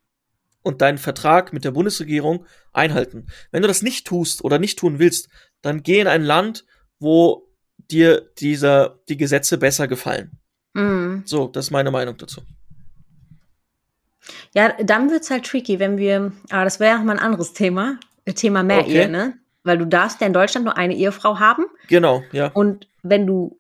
[0.65, 3.27] und deinen Vertrag mit der Bundesregierung einhalten.
[3.53, 5.29] Wenn du das nicht tust oder nicht tun willst,
[5.63, 6.65] dann geh in ein Land,
[6.99, 7.49] wo
[7.91, 10.33] dir dieser, die Gesetze besser gefallen.
[10.73, 11.19] Mm.
[11.25, 12.41] So, das ist meine Meinung dazu.
[14.55, 18.01] Ja, dann wird's halt tricky, wenn wir, aber das wäre ja mal ein anderes Thema,
[18.35, 19.03] Thema mehr okay.
[19.03, 19.35] Ehe, ne?
[19.65, 21.67] Weil du darfst ja in Deutschland nur eine Ehefrau haben.
[21.89, 22.49] Genau, ja.
[22.49, 23.59] Und wenn du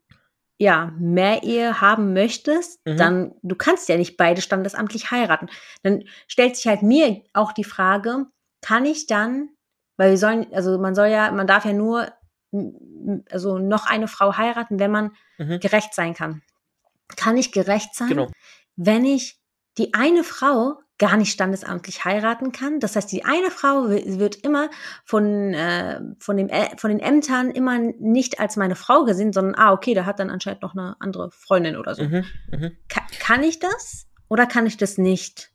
[0.59, 2.97] ja, mehr Ehe haben möchtest, mhm.
[2.97, 5.49] dann, du kannst ja nicht beide standesamtlich heiraten.
[5.83, 8.27] Dann stellt sich halt mir auch die Frage,
[8.61, 9.51] kann ich dann,
[9.97, 12.09] weil wir sollen, also man soll ja, man darf ja nur,
[13.31, 15.59] also noch eine Frau heiraten, wenn man mhm.
[15.61, 16.43] gerecht sein kann.
[17.17, 18.31] Kann ich gerecht sein, genau.
[18.77, 19.41] wenn ich
[19.77, 22.79] die eine Frau gar nicht standesamtlich heiraten kann.
[22.79, 24.71] Das heißt, die eine Frau wird immer
[25.05, 29.73] von, äh, von, dem, von den Ämtern immer nicht als meine Frau gesehen, sondern, ah,
[29.73, 32.05] okay, da hat dann anscheinend noch eine andere Freundin oder so.
[32.05, 32.71] Mhm, mh.
[32.89, 35.51] Ka kann ich das oder kann ich das nicht?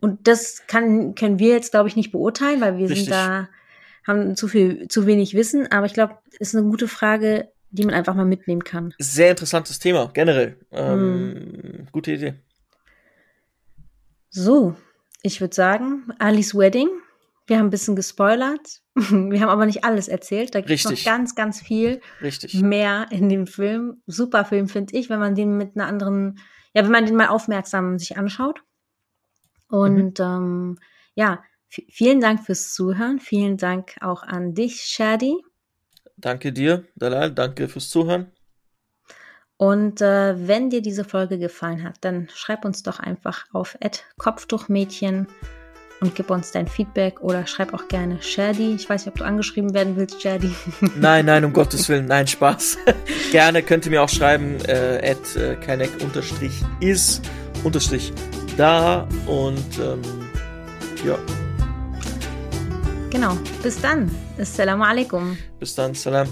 [0.00, 3.04] Und das kann, können wir jetzt, glaube ich, nicht beurteilen, weil wir Richtig.
[3.04, 3.48] sind da,
[4.06, 5.70] haben zu viel, zu wenig Wissen.
[5.70, 8.94] Aber ich glaube, ist eine gute Frage, die man einfach mal mitnehmen kann.
[8.98, 10.58] Sehr interessantes Thema, generell.
[10.72, 11.88] Ähm, hm.
[11.92, 12.34] Gute Idee.
[14.30, 14.76] So,
[15.22, 16.88] ich würde sagen, Alice Wedding.
[17.46, 18.80] Wir haben ein bisschen gespoilert.
[18.94, 20.54] Wir haben aber nicht alles erzählt.
[20.54, 22.54] Da gibt es noch ganz, ganz viel Richtig.
[22.54, 24.02] mehr in dem Film.
[24.06, 26.38] Super Film, finde ich, wenn man den mit einer anderen,
[26.74, 28.62] ja, wenn man den mal aufmerksam sich anschaut.
[29.68, 30.24] Und mhm.
[30.24, 30.78] ähm,
[31.14, 33.18] ja, vielen Dank fürs Zuhören.
[33.18, 35.36] Vielen Dank auch an dich, Shadi.
[36.16, 37.32] Danke dir, Dalal.
[37.32, 38.30] Danke fürs Zuhören.
[39.60, 43.76] Und äh, wenn dir diese Folge gefallen hat, dann schreib uns doch einfach auf
[44.16, 45.26] Kopftuchmädchen
[46.00, 48.74] und gib uns dein Feedback oder schreib auch gerne Shadi.
[48.74, 50.50] Ich weiß nicht, ob du angeschrieben werden willst, Shadi.
[50.96, 52.78] Nein, nein, um Gottes Willen, nein, Spaß.
[53.32, 57.20] gerne könnt ihr mir auch schreiben, äh, at äh, unterstrich is
[57.62, 58.14] unterstrich
[58.56, 60.00] da und ähm,
[61.04, 61.18] ja.
[63.10, 64.10] Genau, bis dann.
[64.38, 65.36] Assalamu alaikum.
[65.58, 66.28] Bis dann, salam.